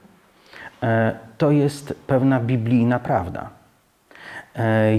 E, 0.83 1.15
to 1.37 1.51
jest 1.51 1.93
pewna 2.07 2.39
biblijna 2.39 2.99
prawda. 2.99 3.49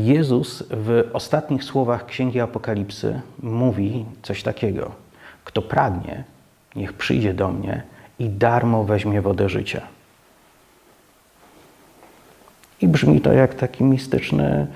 Jezus 0.00 0.64
w 0.70 1.11
ostatnich 1.12 1.64
słowach 1.64 2.07
Księgi 2.07 2.40
Apokalipsy 2.40 3.20
mówi 3.42 4.07
coś 4.22 4.42
takiego: 4.42 4.90
Kto 5.44 5.62
pragnie, 5.62 6.24
niech 6.77 6.93
przyjdzie 6.93 7.35
do 7.35 7.49
mnie 7.49 7.83
i 8.19 8.29
darmo 8.29 8.85
weźmie 8.85 9.23
wodę 9.23 9.49
życia. 9.49 9.81
I 12.81 12.89
brzmi 12.89 13.21
to 13.21 13.33
jak 13.33 13.55
taki 13.55 13.85
mistyczny 13.85 14.67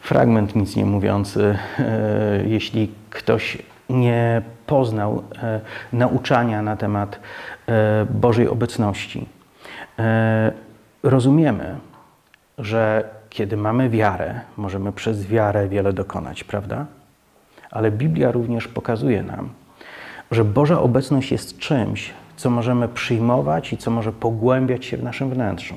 fragment, 0.00 0.56
nic 0.56 0.76
nie 0.76 0.84
mówiący. 0.84 1.58
E, 1.78 2.44
jeśli 2.46 2.92
ktoś 3.10 3.58
nie 3.88 4.42
poznał 4.66 5.22
e, 5.42 5.60
nauczania 5.92 6.62
na 6.62 6.76
temat 6.76 7.20
e, 7.68 8.06
Bożej 8.10 8.48
obecności, 8.48 9.26
rozumiemy, 11.02 11.76
że 12.58 13.04
kiedy 13.30 13.56
mamy 13.56 13.90
wiarę, 13.90 14.40
możemy 14.56 14.92
przez 14.92 15.26
wiarę 15.26 15.68
wiele 15.68 15.92
dokonać, 15.92 16.44
prawda? 16.44 16.86
Ale 17.70 17.90
Biblia 17.90 18.32
również 18.32 18.68
pokazuje 18.68 19.22
nam, 19.22 19.48
że 20.30 20.44
Boża 20.44 20.80
obecność 20.80 21.32
jest 21.32 21.58
czymś, 21.58 22.10
co 22.36 22.50
możemy 22.50 22.88
przyjmować 22.88 23.72
i 23.72 23.76
co 23.76 23.90
może 23.90 24.12
pogłębiać 24.12 24.84
się 24.84 24.96
w 24.96 25.02
naszym 25.02 25.30
wnętrzu. 25.30 25.74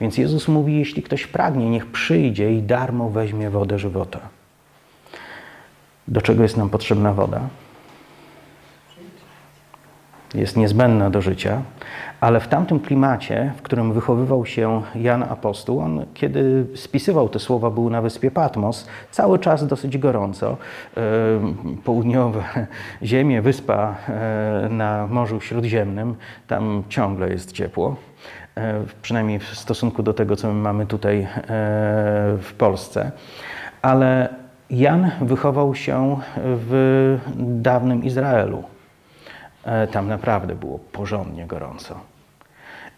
Więc 0.00 0.18
Jezus 0.18 0.48
mówi: 0.48 0.78
Jeśli 0.78 1.02
ktoś 1.02 1.26
pragnie, 1.26 1.70
niech 1.70 1.86
przyjdzie 1.86 2.54
i 2.54 2.62
darmo 2.62 3.10
weźmie 3.10 3.50
wodę 3.50 3.78
żywota. 3.78 4.20
Do 6.08 6.22
czego 6.22 6.42
jest 6.42 6.56
nam 6.56 6.70
potrzebna 6.70 7.12
woda? 7.12 7.40
Jest 10.34 10.56
niezbędna 10.56 11.10
do 11.10 11.22
życia, 11.22 11.62
ale 12.20 12.40
w 12.40 12.48
tamtym 12.48 12.80
klimacie, 12.80 13.52
w 13.56 13.62
którym 13.62 13.92
wychowywał 13.92 14.46
się 14.46 14.82
Jan 14.94 15.22
Apostoł, 15.22 15.80
on 15.80 16.04
kiedy 16.14 16.66
spisywał 16.74 17.28
te 17.28 17.38
słowa, 17.38 17.70
był 17.70 17.90
na 17.90 18.02
wyspie 18.02 18.30
Patmos, 18.30 18.88
cały 19.10 19.38
czas 19.38 19.66
dosyć 19.66 19.98
gorąco. 19.98 20.56
Południowe 21.84 22.42
ziemie, 23.02 23.42
wyspa 23.42 23.94
e, 24.08 24.68
na 24.70 25.06
Morzu 25.06 25.40
Śródziemnym, 25.40 26.14
tam 26.46 26.82
ciągle 26.88 27.28
jest 27.28 27.52
ciepło. 27.52 27.96
E, 28.56 28.84
przynajmniej 29.02 29.38
w 29.38 29.44
stosunku 29.44 30.02
do 30.02 30.14
tego, 30.14 30.36
co 30.36 30.48
my 30.48 30.54
mamy 30.54 30.86
tutaj 30.86 31.20
e, 31.20 31.28
w 32.38 32.54
Polsce. 32.58 33.12
Ale 33.82 34.28
Jan 34.70 35.10
wychował 35.20 35.74
się 35.74 36.16
w 36.36 37.18
dawnym 37.38 38.04
Izraelu. 38.04 38.71
E, 39.64 39.86
tam 39.86 40.08
naprawdę 40.08 40.54
było 40.54 40.78
porządnie 40.78 41.46
gorąco. 41.46 42.00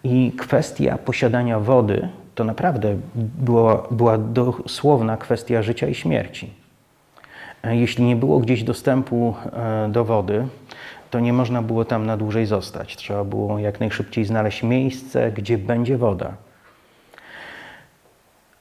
I 0.04 0.32
kwestia 0.38 0.98
posiadania 0.98 1.60
wody 1.60 2.08
to 2.34 2.44
naprawdę 2.44 2.96
była, 3.14 3.86
była 3.90 4.18
dosłowna 4.18 5.16
kwestia 5.16 5.62
życia 5.62 5.88
i 5.88 5.94
śmierci. 5.94 6.50
E, 7.62 7.76
jeśli 7.76 8.04
nie 8.04 8.16
było 8.16 8.38
gdzieś 8.38 8.62
dostępu 8.62 9.34
e, 9.52 9.88
do 9.88 10.04
wody, 10.04 10.46
to 11.10 11.20
nie 11.20 11.32
można 11.32 11.62
było 11.62 11.84
tam 11.84 12.06
na 12.06 12.16
dłużej 12.16 12.46
zostać. 12.46 12.96
Trzeba 12.96 13.24
było 13.24 13.58
jak 13.58 13.80
najszybciej 13.80 14.24
znaleźć 14.24 14.62
miejsce, 14.62 15.32
gdzie 15.32 15.58
będzie 15.58 15.98
woda. 15.98 16.32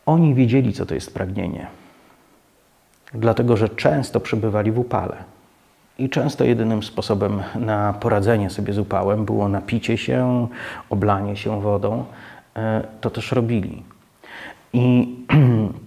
Oni 0.05 0.35
wiedzieli, 0.35 0.73
co 0.73 0.85
to 0.85 0.95
jest 0.95 1.13
pragnienie, 1.13 1.67
dlatego 3.13 3.57
że 3.57 3.69
często 3.69 4.19
przebywali 4.19 4.71
w 4.71 4.79
upale. 4.79 5.32
I 5.97 6.09
często 6.09 6.43
jedynym 6.43 6.83
sposobem 6.83 7.43
na 7.55 7.93
poradzenie 7.93 8.49
sobie 8.49 8.73
z 8.73 8.79
upałem 8.79 9.25
było 9.25 9.49
napicie 9.49 9.97
się, 9.97 10.47
oblanie 10.89 11.35
się 11.35 11.61
wodą. 11.61 12.05
E, 12.55 12.83
to 13.01 13.09
też 13.09 13.31
robili. 13.31 13.83
I 14.73 15.15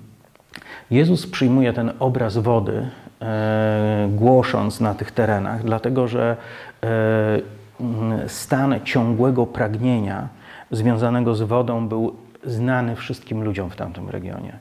Jezus 0.91 1.27
przyjmuje 1.27 1.73
ten 1.73 1.93
obraz 1.99 2.39
wody, 2.39 2.89
e, 3.23 4.09
głosząc 4.11 4.81
na 4.81 4.95
tych 4.95 5.11
terenach, 5.11 5.65
dlatego 5.65 6.09
że 6.09 6.37
e, 6.83 8.29
stan 8.29 8.75
ciągłego 8.85 9.47
pragnienia 9.47 10.29
związanego 10.71 11.35
z 11.35 11.43
wodą 11.43 11.89
był 11.89 12.17
znany 12.45 12.97
wszystkim 12.97 13.45
ludziom 13.45 13.71
w 13.71 13.77
tamtym 13.77 14.09
regionie. 14.09 14.53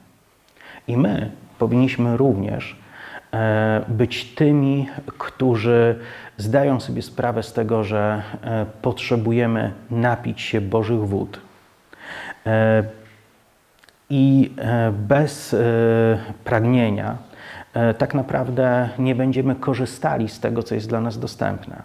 I 0.87 0.97
my 0.97 1.31
powinniśmy 1.59 2.17
również 2.17 2.75
być 3.87 4.35
tymi, 4.35 4.89
którzy 5.17 5.99
zdają 6.37 6.79
sobie 6.79 7.01
sprawę 7.01 7.43
z 7.43 7.53
tego, 7.53 7.83
że 7.83 8.21
potrzebujemy 8.81 9.71
napić 9.91 10.41
się 10.41 10.61
Bożych 10.61 10.99
wód 10.99 11.39
E, 12.45 12.83
I 14.09 14.51
e, 14.57 14.91
bez 14.91 15.53
e, 15.53 15.57
pragnienia 16.43 17.17
tak 17.97 18.13
naprawdę 18.13 18.89
nie 18.99 19.15
będziemy 19.15 19.55
korzystali 19.55 20.29
z 20.29 20.39
tego, 20.39 20.63
co 20.63 20.75
jest 20.75 20.89
dla 20.89 21.01
nas 21.01 21.19
dostępne. 21.19 21.81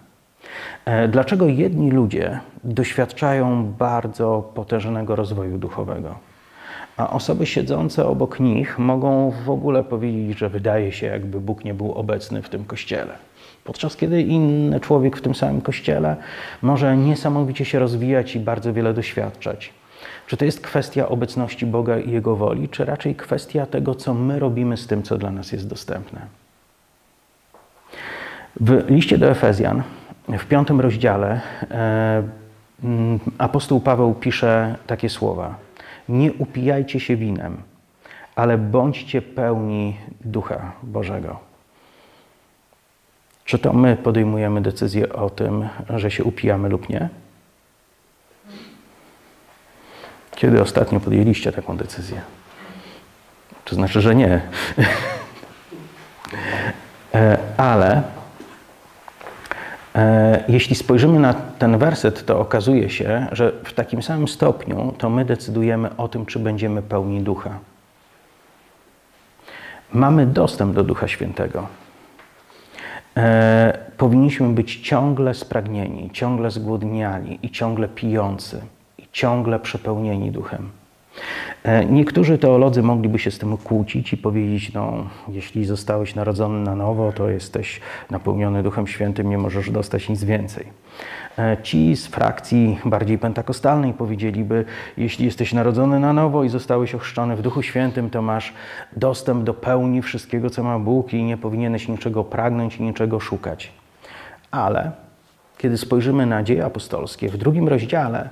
Dlaczego 1.09 1.45
jedni 1.45 1.91
ludzie 1.91 2.39
doświadczają 2.63 3.65
bardzo 3.65 4.51
potężnego 4.55 5.15
rozwoju 5.15 5.57
duchowego, 5.57 6.15
a 7.01 7.09
osoby 7.09 7.45
siedzące 7.45 8.05
obok 8.05 8.39
nich 8.39 8.79
mogą 8.79 9.33
w 9.45 9.49
ogóle 9.49 9.83
powiedzieć, 9.83 10.37
że 10.37 10.49
wydaje 10.49 10.91
się, 10.91 11.07
jakby 11.07 11.39
Bóg 11.39 11.65
nie 11.65 11.73
był 11.73 11.91
obecny 11.91 12.41
w 12.41 12.49
tym 12.49 12.65
kościele? 12.65 13.13
Podczas 13.63 13.95
kiedy 13.95 14.21
inny 14.21 14.79
człowiek 14.79 15.17
w 15.17 15.21
tym 15.21 15.35
samym 15.35 15.61
kościele 15.61 16.15
może 16.61 16.97
niesamowicie 16.97 17.65
się 17.65 17.79
rozwijać 17.79 18.35
i 18.35 18.39
bardzo 18.39 18.73
wiele 18.73 18.93
doświadczać. 18.93 19.73
Czy 20.27 20.37
to 20.37 20.45
jest 20.45 20.61
kwestia 20.61 21.09
obecności 21.09 21.65
Boga 21.65 21.99
i 21.99 22.11
Jego 22.11 22.35
woli, 22.35 22.69
czy 22.69 22.85
raczej 22.85 23.15
kwestia 23.15 23.65
tego, 23.65 23.95
co 23.95 24.13
my 24.13 24.39
robimy 24.39 24.77
z 24.77 24.87
tym, 24.87 25.03
co 25.03 25.17
dla 25.17 25.31
nas 25.31 25.51
jest 25.51 25.67
dostępne? 25.67 26.21
W 28.59 28.89
liście 28.89 29.17
do 29.17 29.29
Efezjan, 29.29 29.83
w 30.27 30.45
piątym 30.45 30.81
rozdziale, 30.81 31.41
e, 31.71 32.23
apostoł 33.37 33.79
Paweł 33.79 34.13
pisze 34.13 34.75
takie 34.87 35.09
słowa: 35.09 35.55
Nie 36.09 36.33
upijajcie 36.33 36.99
się 36.99 37.15
winem, 37.15 37.61
ale 38.35 38.57
bądźcie 38.57 39.21
pełni 39.21 39.97
ducha 40.21 40.71
Bożego. 40.83 41.39
Czy 43.45 43.59
to 43.59 43.73
my 43.73 43.95
podejmujemy 43.95 44.61
decyzję 44.61 45.13
o 45.13 45.29
tym, 45.29 45.69
że 45.89 46.11
się 46.11 46.23
upijamy 46.23 46.69
lub 46.69 46.89
nie? 46.89 47.09
Kiedy 50.35 50.61
ostatnio 50.61 50.99
podjęliście 50.99 51.51
taką 51.51 51.77
decyzję? 51.77 52.21
To 53.65 53.75
znaczy, 53.75 54.01
że 54.01 54.15
nie. 54.15 54.41
E, 57.13 57.37
ale 57.57 58.03
jeśli 60.47 60.75
spojrzymy 60.75 61.19
na 61.19 61.33
ten 61.33 61.77
werset, 61.77 62.25
to 62.25 62.39
okazuje 62.39 62.89
się, 62.89 63.27
że 63.31 63.51
w 63.63 63.73
takim 63.73 64.03
samym 64.03 64.27
stopniu 64.27 64.93
to 64.97 65.09
my 65.09 65.25
decydujemy 65.25 65.95
o 65.97 66.07
tym, 66.07 66.25
czy 66.25 66.39
będziemy 66.39 66.81
pełni 66.81 67.21
ducha. 67.21 67.59
Mamy 69.93 70.25
dostęp 70.25 70.75
do 70.75 70.83
Ducha 70.83 71.07
Świętego. 71.07 71.67
E, 73.17 73.77
powinniśmy 73.97 74.49
być 74.49 74.75
ciągle 74.75 75.33
spragnieni, 75.33 76.09
ciągle 76.13 76.51
zgłodniali 76.51 77.39
i 77.43 77.49
ciągle 77.49 77.87
pijący 77.87 78.61
ciągle 79.11 79.59
przepełnieni 79.59 80.31
duchem. 80.31 80.69
E, 81.63 81.85
niektórzy 81.85 82.37
teolodzy 82.37 82.83
mogliby 82.83 83.19
się 83.19 83.31
z 83.31 83.39
tym 83.39 83.57
kłócić 83.57 84.13
i 84.13 84.17
powiedzieć, 84.17 84.73
no, 84.73 85.07
jeśli 85.27 85.65
zostałeś 85.65 86.15
narodzony 86.15 86.59
na 86.59 86.75
nowo, 86.75 87.11
to 87.11 87.29
jesteś 87.29 87.81
napełniony 88.09 88.63
Duchem 88.63 88.87
Świętym, 88.87 89.29
nie 89.29 89.37
możesz 89.37 89.71
dostać 89.71 90.09
nic 90.09 90.23
więcej. 90.23 90.65
E, 91.39 91.57
ci 91.63 91.95
z 91.95 92.07
frakcji 92.07 92.79
bardziej 92.85 93.17
pentakostalnej 93.17 93.93
powiedzieliby, 93.93 94.65
jeśli 94.97 95.25
jesteś 95.25 95.53
narodzony 95.53 95.99
na 95.99 96.13
nowo 96.13 96.43
i 96.43 96.49
zostałeś 96.49 96.95
ochrzczony 96.95 97.35
w 97.35 97.41
Duchu 97.41 97.61
Świętym, 97.61 98.09
to 98.09 98.21
masz 98.21 98.53
dostęp 98.95 99.43
do 99.43 99.53
pełni 99.53 100.01
wszystkiego, 100.01 100.49
co 100.49 100.63
ma 100.63 100.79
Bóg 100.79 101.13
i 101.13 101.23
nie 101.23 101.37
powinieneś 101.37 101.87
niczego 101.87 102.23
pragnąć 102.23 102.77
i 102.77 102.83
niczego 102.83 103.19
szukać. 103.19 103.71
Ale 104.51 104.91
kiedy 105.57 105.77
spojrzymy 105.77 106.25
na 106.25 106.43
dzieje 106.43 106.65
apostolskie, 106.65 107.29
w 107.29 107.37
drugim 107.37 107.67
rozdziale 107.67 108.29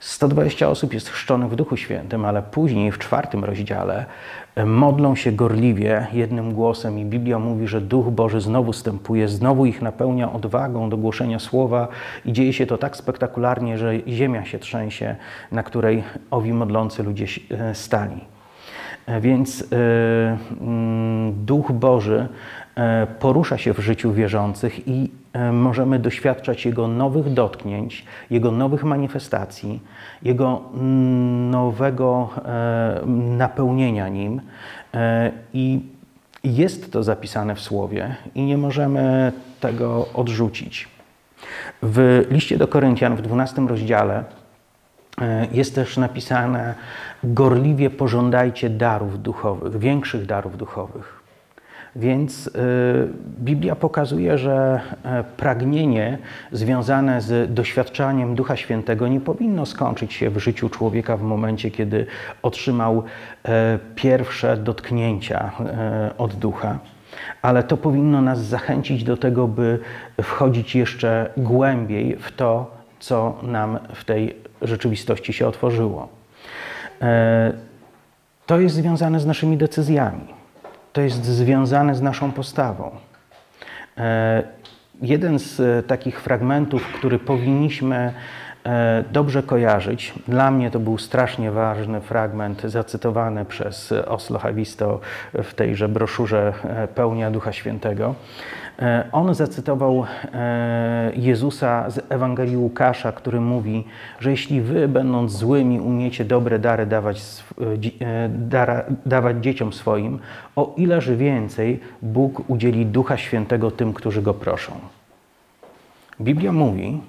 120 0.00 0.68
osób 0.68 0.94
jest 0.94 1.08
chrzczonych 1.08 1.50
w 1.50 1.56
Duchu 1.56 1.76
Świętym, 1.76 2.24
ale 2.24 2.42
później 2.42 2.92
w 2.92 2.98
czwartym 2.98 3.44
rozdziale 3.44 4.06
e, 4.54 4.66
modlą 4.66 5.14
się 5.14 5.32
gorliwie 5.32 6.06
jednym 6.12 6.52
głosem 6.52 6.98
i 6.98 7.04
Biblia 7.04 7.38
mówi, 7.38 7.68
że 7.68 7.80
Duch 7.80 8.06
Boży 8.06 8.40
znowu 8.40 8.72
stępuje, 8.72 9.28
znowu 9.28 9.66
ich 9.66 9.82
napełnia 9.82 10.32
odwagą 10.32 10.90
do 10.90 10.96
głoszenia 10.96 11.38
słowa 11.38 11.88
i 12.24 12.32
dzieje 12.32 12.52
się 12.52 12.66
to 12.66 12.78
tak 12.78 12.96
spektakularnie, 12.96 13.78
że 13.78 13.92
ziemia 14.08 14.44
się 14.44 14.58
trzęsie, 14.58 15.16
na 15.52 15.62
której 15.62 16.02
owi 16.30 16.52
modlący 16.52 17.02
ludzie 17.02 17.26
e, 17.50 17.74
stali. 17.74 18.24
E, 19.06 19.20
więc 19.20 19.64
mm, 20.60 21.44
Duch 21.44 21.72
Boży 21.72 22.28
porusza 23.18 23.58
się 23.58 23.74
w 23.74 23.78
życiu 23.78 24.12
wierzących 24.12 24.88
i 24.88 25.10
możemy 25.52 25.98
doświadczać 25.98 26.66
Jego 26.66 26.88
nowych 26.88 27.32
dotknięć, 27.32 28.04
Jego 28.30 28.50
nowych 28.50 28.84
manifestacji, 28.84 29.80
Jego 30.22 30.62
nowego 31.50 32.30
e, 32.44 33.00
napełnienia 33.36 34.08
Nim. 34.08 34.40
E, 34.94 35.32
I 35.54 35.80
jest 36.44 36.92
to 36.92 37.02
zapisane 37.02 37.54
w 37.54 37.60
Słowie 37.60 38.16
i 38.34 38.42
nie 38.42 38.58
możemy 38.58 39.32
tego 39.60 40.08
odrzucić. 40.14 40.88
W 41.82 42.26
liście 42.30 42.58
do 42.58 42.68
Koryntian 42.68 43.16
w 43.16 43.22
12 43.22 43.62
rozdziale 43.62 44.24
jest 45.52 45.74
też 45.74 45.96
napisane: 45.96 46.74
gorliwie 47.24 47.90
pożądajcie 47.90 48.70
darów 48.70 49.22
duchowych, 49.22 49.78
większych 49.78 50.26
darów 50.26 50.56
duchowych. 50.56 51.19
Więc 51.96 52.46
y, 52.46 52.50
Biblia 53.40 53.76
pokazuje, 53.76 54.38
że 54.38 54.80
e, 55.04 55.24
pragnienie 55.36 56.18
związane 56.52 57.20
z 57.20 57.54
doświadczaniem 57.54 58.34
Ducha 58.34 58.56
Świętego 58.56 59.08
nie 59.08 59.20
powinno 59.20 59.66
skończyć 59.66 60.12
się 60.12 60.30
w 60.30 60.38
życiu 60.38 60.68
człowieka 60.68 61.16
w 61.16 61.22
momencie, 61.22 61.70
kiedy 61.70 62.06
otrzymał 62.42 63.02
e, 63.44 63.78
pierwsze 63.94 64.56
dotknięcia 64.56 65.50
e, 65.60 66.10
od 66.18 66.34
Ducha. 66.34 66.78
Ale 67.42 67.62
to 67.62 67.76
powinno 67.76 68.22
nas 68.22 68.44
zachęcić 68.44 69.04
do 69.04 69.16
tego, 69.16 69.48
by 69.48 69.78
wchodzić 70.22 70.74
jeszcze 70.74 71.30
głębiej 71.36 72.16
w 72.16 72.32
to, 72.32 72.70
co 73.00 73.38
nam 73.42 73.78
w 73.94 74.04
tej 74.04 74.36
rzeczywistości 74.62 75.32
się 75.32 75.46
otworzyło. 75.46 76.08
To 78.46 78.60
jest 78.60 78.74
związane 78.74 79.20
z 79.20 79.26
naszymi 79.26 79.56
decyzjami 79.56 80.39
to 80.92 81.00
jest 81.00 81.24
związane 81.24 81.94
z 81.94 82.02
naszą 82.02 82.32
postawą. 82.32 82.90
E, 83.98 84.42
jeden 85.02 85.38
z 85.38 85.60
e, 85.60 85.82
takich 85.82 86.20
fragmentów, 86.20 86.86
który 86.92 87.18
powinniśmy 87.18 88.14
e, 88.64 89.04
dobrze 89.12 89.42
kojarzyć, 89.42 90.14
dla 90.28 90.50
mnie 90.50 90.70
to 90.70 90.80
był 90.80 90.98
strasznie 90.98 91.50
ważny 91.50 92.00
fragment 92.00 92.62
zacytowany 92.62 93.44
przez 93.44 93.92
Oslo 93.92 94.38
Havisto 94.38 95.00
w 95.34 95.54
tejże 95.54 95.88
broszurze 95.88 96.52
Pełnia 96.94 97.30
Ducha 97.30 97.52
Świętego. 97.52 98.14
E, 98.80 99.04
on 99.12 99.34
zacytował 99.34 100.04
e, 100.32 101.12
Jezusa 101.16 101.90
z 101.90 102.00
Ewangelii 102.08 102.56
Łukasza, 102.56 103.12
który 103.12 103.40
mówi, 103.40 103.84
że 104.20 104.30
jeśli 104.30 104.60
wy, 104.60 104.88
będąc 104.88 105.32
złymi, 105.32 105.80
umiecie 105.80 106.24
dobre 106.24 106.58
dary 106.58 106.86
dawać, 106.86 107.22
e, 108.00 108.28
dara, 108.28 108.84
dawać 109.06 109.36
dzieciom 109.36 109.72
swoim, 109.72 110.18
o 110.56 110.74
ileż 110.76 111.10
więcej 111.10 111.80
Bóg 112.02 112.50
udzieli 112.50 112.86
Ducha 112.86 113.16
Świętego 113.16 113.70
tym, 113.70 113.92
którzy 113.92 114.22
go 114.22 114.34
proszą. 114.34 114.72
Biblia 116.20 116.52
mówi, 116.52 117.00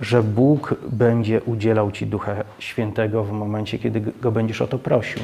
że 0.00 0.22
Bóg 0.22 0.74
będzie 0.90 1.42
udzielał 1.42 1.90
Ci 1.90 2.06
Ducha 2.06 2.34
Świętego 2.58 3.24
w 3.24 3.32
momencie, 3.32 3.78
kiedy 3.78 4.00
go 4.00 4.32
będziesz 4.32 4.62
o 4.62 4.66
to 4.66 4.78
prosił. 4.78 5.22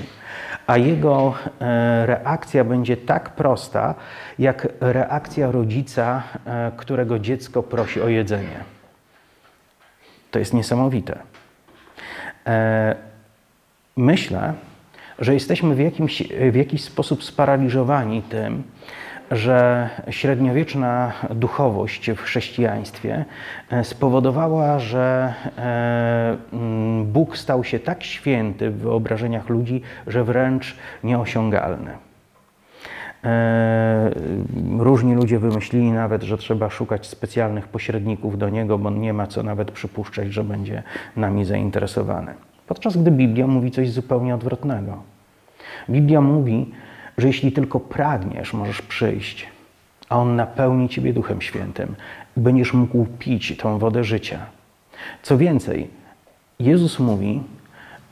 A 0.67 0.77
jego 0.77 1.35
e, 1.61 2.07
reakcja 2.07 2.65
będzie 2.65 2.97
tak 2.97 3.31
prosta, 3.31 3.95
jak 4.39 4.69
reakcja 4.81 5.51
rodzica, 5.51 6.23
e, 6.47 6.73
którego 6.77 7.19
dziecko 7.19 7.63
prosi 7.63 8.01
o 8.01 8.09
jedzenie. 8.09 8.65
To 10.31 10.39
jest 10.39 10.55
niesamowite. 10.55 11.19
E, 12.47 12.97
myślę, 13.97 14.55
że 15.19 15.35
jesteśmy 15.35 15.75
w, 15.75 15.79
jakimś, 15.81 16.23
w 16.53 16.55
jakiś 16.55 16.85
sposób 16.85 17.25
sparaliżowani 17.25 18.23
tym, 18.23 18.63
że 19.31 19.89
średniowieczna 20.11 21.13
duchowość 21.31 22.11
w 22.11 22.21
chrześcijaństwie 22.21 23.25
e, 23.71 23.85
spowodowała, 23.85 24.79
że 24.79 25.35
e, 25.59 26.37
mm, 26.53 27.05
Bóg 27.05 27.39
stał 27.39 27.65
się 27.65 27.79
tak 27.79 28.05
święty 28.05 28.71
w 28.71 28.79
wyobrażeniach 28.79 29.49
ludzi, 29.49 29.83
że 30.07 30.25
wręcz 30.25 30.77
nieosiągalny. 31.05 31.91
E, 33.25 34.11
różni 34.79 35.15
ludzie 35.15 35.39
wymyślili 35.39 35.93
nawet, 35.93 36.23
że 36.23 36.39
trzeba 36.39 36.71
szukać 36.71 37.07
specjalnych 37.07 37.69
pośredników 37.69 38.39
do 38.39 38.49
niego, 38.49 38.79
bo 38.79 38.91
nie 38.91 39.13
ma 39.13 39.27
co 39.27 39.43
nawet 39.43 39.71
przypuszczać, 39.71 40.33
że 40.33 40.45
będzie 40.45 40.83
nami 41.17 41.45
zainteresowany. 41.45 42.35
Podczas 42.67 42.97
gdy 42.97 43.11
Biblia 43.11 43.47
mówi 43.47 43.71
coś 43.71 43.91
zupełnie 43.91 44.35
odwrotnego. 44.35 45.03
Biblia 45.89 46.21
mówi, 46.21 46.73
że 47.19 47.27
jeśli 47.27 47.53
tylko 47.53 47.81
pragniesz, 47.81 48.53
możesz 48.53 48.83
przyjść, 48.83 49.47
a 50.09 50.19
On 50.19 50.37
napełni 50.37 50.89
Ciebie 50.89 51.13
Duchem 51.13 51.43
Świętym 51.43 51.95
będziesz 52.37 52.73
mógł 52.73 53.07
pić 53.19 53.57
tą 53.57 53.79
wodę 53.79 54.05
życia. 54.05 54.47
Co 55.23 55.39
więcej, 55.39 55.91
Jezus 56.59 56.99
mówi, 56.99 57.43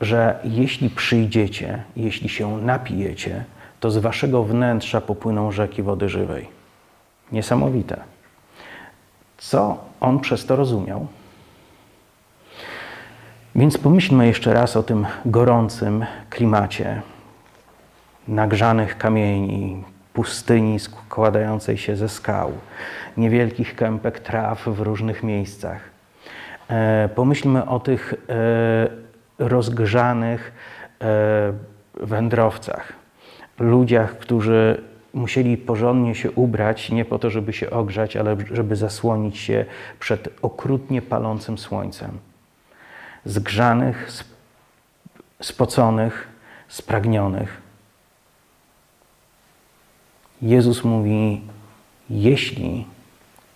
że 0.00 0.38
jeśli 0.44 0.90
przyjdziecie, 0.90 1.82
jeśli 1.96 2.28
się 2.28 2.58
napijecie, 2.58 3.44
to 3.80 3.90
z 3.90 3.98
waszego 3.98 4.44
wnętrza 4.44 5.00
popłyną 5.00 5.52
rzeki 5.52 5.82
wody 5.82 6.08
żywej. 6.08 6.48
Niesamowite. 7.32 8.00
Co 9.38 9.84
on 10.00 10.20
przez 10.20 10.46
to 10.46 10.56
rozumiał? 10.56 11.06
Więc 13.54 13.78
pomyślmy 13.78 14.26
jeszcze 14.26 14.54
raz 14.54 14.76
o 14.76 14.82
tym 14.82 15.06
gorącym 15.24 16.06
klimacie 16.30 17.02
nagrzanych 18.28 18.98
kamieni, 18.98 19.84
pustyni 20.12 20.78
składającej 20.80 21.78
się 21.78 21.96
ze 21.96 22.08
skał, 22.08 22.52
niewielkich 23.16 23.76
kępek 23.76 24.20
traw 24.20 24.64
w 24.66 24.80
różnych 24.80 25.22
miejscach. 25.22 25.80
E, 26.68 27.08
pomyślmy 27.14 27.66
o 27.66 27.80
tych 27.80 28.14
e, 28.14 28.88
rozgrzanych 29.38 30.52
e, 31.00 31.52
wędrowcach, 31.94 32.92
ludziach, 33.58 34.18
którzy 34.18 34.82
musieli 35.14 35.56
porządnie 35.56 36.14
się 36.14 36.30
ubrać, 36.30 36.90
nie 36.90 37.04
po 37.04 37.18
to, 37.18 37.30
żeby 37.30 37.52
się 37.52 37.70
ogrzać, 37.70 38.16
ale 38.16 38.36
żeby 38.52 38.76
zasłonić 38.76 39.38
się 39.38 39.64
przed 40.00 40.28
okrutnie 40.42 41.02
palącym 41.02 41.58
słońcem. 41.58 42.18
Zgrzanych, 43.24 44.10
spoconych, 45.40 46.28
spragnionych. 46.68 47.61
Jezus 50.42 50.84
mówi: 50.84 51.40
Jeśli 52.10 52.84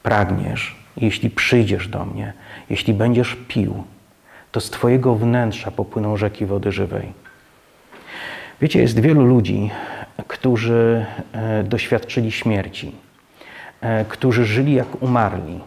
pragniesz, 0.02 0.76
jeśli 0.96 1.30
przyjdziesz 1.30 1.88
do 1.88 2.04
mnie, 2.04 2.32
jeśli 2.70 2.94
będziesz 2.94 3.36
pił, 3.48 3.84
to 4.52 4.60
z 4.60 4.70
Twojego 4.70 5.14
wnętrza 5.14 5.70
popłyną 5.70 6.16
rzeki 6.16 6.46
wody 6.46 6.72
żywej. 6.72 7.12
Wiecie, 8.60 8.80
jest 8.80 9.00
wielu 9.00 9.24
ludzi, 9.24 9.70
którzy 10.28 11.06
e, 11.32 11.64
doświadczyli 11.64 12.32
śmierci, 12.32 12.92
e, 13.80 14.04
którzy 14.04 14.44
żyli 14.44 14.74
jak 14.74 15.02
umarli, 15.02 15.60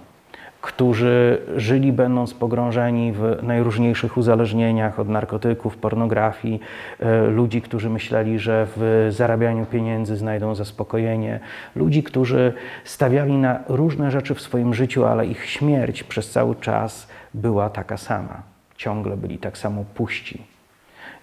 którzy 0.62 1.42
żyli 1.56 1.94
będąc 1.94 2.34
pogrążeni 2.34 3.12
w 3.12 3.44
najróżniejszych 3.44 4.18
uzależnieniach 4.18 5.00
od 5.00 5.10
narkotyków, 5.10 5.78
pornografii, 5.78 6.60
e, 7.00 7.28
ludzi, 7.28 7.62
którzy 7.62 7.90
myśleli, 7.90 8.40
że 8.40 8.68
w 8.76 9.08
zarabianiu 9.12 9.66
pieniędzy 9.66 10.18
znajdą 10.18 10.56
zaspokojenie, 10.56 11.40
ludzi, 11.76 12.04
którzy 12.04 12.54
stawiali 12.84 13.34
na 13.34 13.60
różne 13.68 14.12
rzeczy 14.12 14.36
w 14.36 14.42
swoim 14.42 14.74
życiu, 14.74 15.06
ale 15.06 15.26
ich 15.26 15.46
śmierć 15.46 16.04
przez 16.04 16.32
cały 16.32 16.56
czas 16.56 17.08
była 17.34 17.70
taka 17.70 17.98
sama. 17.98 18.42
Ciągle 18.78 19.18
byli 19.18 19.38
tak 19.38 19.58
samo 19.58 19.86
puści. 19.96 20.42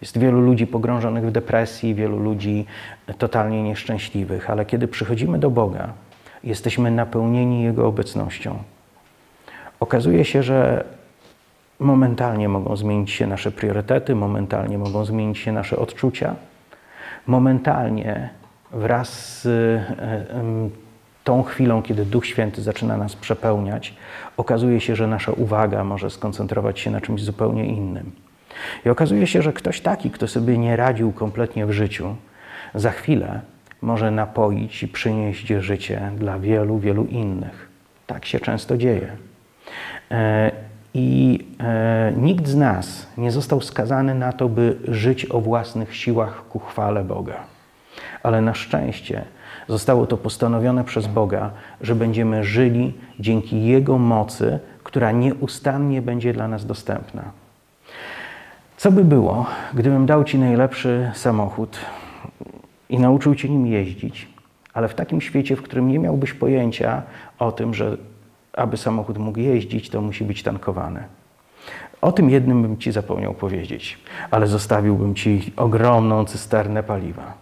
Jest 0.00 0.18
wielu 0.18 0.40
ludzi 0.40 0.66
pogrążonych 0.66 1.26
w 1.26 1.30
depresji, 1.30 1.94
wielu 1.94 2.18
ludzi 2.18 2.66
totalnie 3.18 3.62
nieszczęśliwych, 3.62 4.50
ale 4.50 4.64
kiedy 4.64 4.88
przychodzimy 4.88 5.38
do 5.38 5.50
Boga, 5.50 5.92
jesteśmy 6.44 6.90
napełnieni 6.90 7.62
Jego 7.62 7.86
obecnością 7.86 8.58
okazuje 9.80 10.24
się, 10.24 10.42
że 10.42 10.84
momentalnie 11.78 12.48
mogą 12.48 12.76
zmienić 12.76 13.10
się 13.10 13.26
nasze 13.26 13.50
priorytety, 13.50 14.14
momentalnie 14.14 14.78
mogą 14.78 15.04
zmienić 15.04 15.38
się 15.38 15.52
nasze 15.52 15.76
odczucia, 15.76 16.34
momentalnie 17.26 18.30
wraz 18.72 19.40
z 19.42 19.46
e, 19.46 20.24
tą 21.24 21.42
chwilą, 21.42 21.82
kiedy 21.82 22.04
Duch 22.04 22.26
Święty 22.26 22.62
zaczyna 22.62 22.96
nas 22.96 23.16
przepełniać, 23.16 23.94
okazuje 24.36 24.80
się, 24.80 24.96
że 24.96 25.06
nasza 25.06 25.32
uwaga 25.32 25.84
może 25.84 26.10
skoncentrować 26.10 26.80
się 26.80 26.90
na 26.90 27.00
czymś 27.00 27.22
zupełnie 27.22 27.66
innym. 27.66 28.10
I 28.86 28.88
okazuje 28.88 29.26
się, 29.26 29.42
że 29.42 29.52
ktoś 29.52 29.80
taki, 29.80 30.10
kto 30.10 30.28
sobie 30.28 30.58
nie 30.58 30.76
radził 30.76 31.12
kompletnie 31.12 31.66
w 31.66 31.72
życiu, 31.72 32.16
za 32.74 32.90
chwilę 32.90 33.40
może 33.82 34.10
napoić 34.10 34.82
i 34.82 34.88
przynieść 34.88 35.46
życie 35.46 36.10
dla 36.16 36.38
wielu, 36.38 36.78
wielu 36.78 37.04
innych. 37.04 37.68
Tak 38.06 38.24
się 38.24 38.40
często 38.40 38.76
dzieje. 38.76 39.25
E, 40.10 40.50
I 40.94 41.38
e, 41.60 42.12
nikt 42.16 42.48
z 42.48 42.56
nas 42.56 43.06
nie 43.18 43.30
został 43.30 43.60
skazany 43.60 44.14
na 44.14 44.32
to, 44.32 44.48
by 44.48 44.76
żyć 44.88 45.26
o 45.30 45.40
własnych 45.40 45.96
siłach 45.96 46.48
ku 46.48 46.58
chwale 46.58 47.04
Boga. 47.04 47.36
Ale 48.22 48.40
na 48.40 48.54
szczęście 48.54 49.24
zostało 49.68 50.06
to 50.06 50.16
postanowione 50.16 50.84
przez 50.84 51.06
Boga, 51.06 51.50
że 51.80 51.94
będziemy 51.94 52.44
żyli 52.44 52.94
dzięki 53.20 53.64
Jego 53.64 53.98
mocy, 53.98 54.58
która 54.82 55.12
nieustannie 55.12 56.02
będzie 56.02 56.32
dla 56.32 56.48
nas 56.48 56.66
dostępna. 56.66 57.22
Co 58.76 58.92
by 58.92 59.04
było, 59.04 59.46
gdybym 59.74 60.06
dał 60.06 60.24
Ci 60.24 60.38
najlepszy 60.38 61.10
samochód 61.14 61.78
i 62.88 62.98
nauczył 62.98 63.34
Cię 63.34 63.48
nim 63.48 63.66
jeździć, 63.66 64.28
ale 64.74 64.88
w 64.88 64.94
takim 64.94 65.20
świecie, 65.20 65.56
w 65.56 65.62
którym 65.62 65.88
nie 65.88 65.98
miałbyś 65.98 66.32
pojęcia 66.32 67.02
o 67.38 67.52
tym, 67.52 67.74
że 67.74 67.96
aby 68.56 68.76
samochód 68.76 69.18
mógł 69.18 69.38
jeździć, 69.38 69.90
to 69.90 70.00
musi 70.00 70.24
być 70.24 70.42
tankowany. 70.42 71.04
O 72.00 72.12
tym 72.12 72.30
jednym 72.30 72.62
bym 72.62 72.78
Ci 72.78 72.92
zapomniał 72.92 73.34
powiedzieć, 73.34 73.98
ale 74.30 74.46
zostawiłbym 74.46 75.14
Ci 75.14 75.52
ogromną 75.56 76.24
cysternę 76.24 76.82
paliwa. 76.82 77.34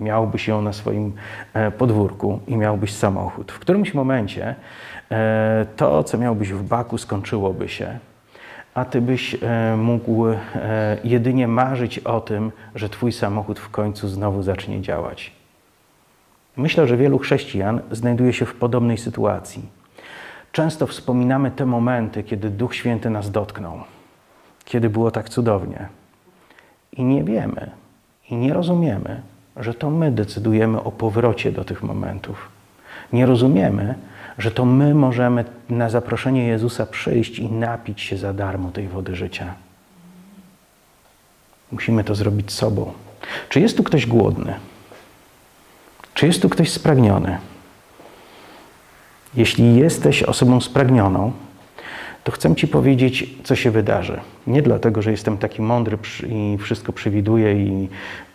Miałbyś 0.00 0.48
ją 0.48 0.62
na 0.62 0.72
swoim 0.72 1.12
e, 1.54 1.70
podwórku 1.70 2.40
i 2.46 2.56
miałbyś 2.56 2.92
samochód. 2.92 3.52
W 3.52 3.58
którymś 3.58 3.94
momencie 3.94 4.54
e, 5.10 5.66
to, 5.76 6.04
co 6.04 6.18
miałbyś 6.18 6.52
w 6.52 6.62
baku, 6.62 6.98
skończyłoby 6.98 7.68
się, 7.68 7.98
a 8.74 8.84
Ty 8.84 9.00
byś 9.00 9.36
e, 9.42 9.76
mógł 9.76 10.24
jedynie 11.04 11.48
marzyć 11.48 11.98
o 11.98 12.20
tym, 12.20 12.52
że 12.74 12.88
Twój 12.88 13.12
samochód 13.12 13.58
w 13.58 13.70
końcu 13.70 14.08
znowu 14.08 14.42
zacznie 14.42 14.80
działać. 14.80 15.32
Myślę, 16.56 16.86
że 16.86 16.96
wielu 16.96 17.18
chrześcijan 17.18 17.80
znajduje 17.90 18.32
się 18.32 18.46
w 18.46 18.54
podobnej 18.54 18.98
sytuacji 18.98 19.81
Często 20.52 20.86
wspominamy 20.86 21.50
te 21.50 21.66
momenty, 21.66 22.22
kiedy 22.22 22.50
Duch 22.50 22.74
Święty 22.74 23.10
nas 23.10 23.30
dotknął, 23.30 23.80
kiedy 24.64 24.90
było 24.90 25.10
tak 25.10 25.28
cudownie. 25.28 25.88
I 26.92 27.04
nie 27.04 27.24
wiemy, 27.24 27.70
i 28.30 28.36
nie 28.36 28.54
rozumiemy, 28.54 29.22
że 29.56 29.74
to 29.74 29.90
my 29.90 30.10
decydujemy 30.10 30.82
o 30.82 30.92
powrocie 30.92 31.52
do 31.52 31.64
tych 31.64 31.82
momentów. 31.82 32.48
Nie 33.12 33.26
rozumiemy, 33.26 33.94
że 34.38 34.50
to 34.50 34.64
my 34.64 34.94
możemy 34.94 35.44
na 35.70 35.90
zaproszenie 35.90 36.46
Jezusa 36.46 36.86
przyjść 36.86 37.38
i 37.38 37.52
napić 37.52 38.00
się 38.00 38.16
za 38.16 38.32
darmo 38.32 38.70
tej 38.70 38.88
wody 38.88 39.16
życia. 39.16 39.54
Musimy 41.72 42.04
to 42.04 42.14
zrobić 42.14 42.52
sobą. 42.52 42.92
Czy 43.48 43.60
jest 43.60 43.76
tu 43.76 43.82
ktoś 43.82 44.06
głodny? 44.06 44.54
Czy 46.14 46.26
jest 46.26 46.42
tu 46.42 46.48
ktoś 46.48 46.70
spragniony? 46.70 47.38
Jeśli 49.34 49.76
jesteś 49.76 50.22
osobą 50.22 50.60
spragnioną, 50.60 51.32
to 52.24 52.32
chcę 52.32 52.56
Ci 52.56 52.68
powiedzieć, 52.68 53.26
co 53.44 53.56
się 53.56 53.70
wydarzy. 53.70 54.20
Nie 54.46 54.62
dlatego, 54.62 55.02
że 55.02 55.10
jestem 55.10 55.38
taki 55.38 55.62
mądry 55.62 55.98
i 56.28 56.58
wszystko 56.60 56.92
przewiduję 56.92 57.52
i 57.52 57.88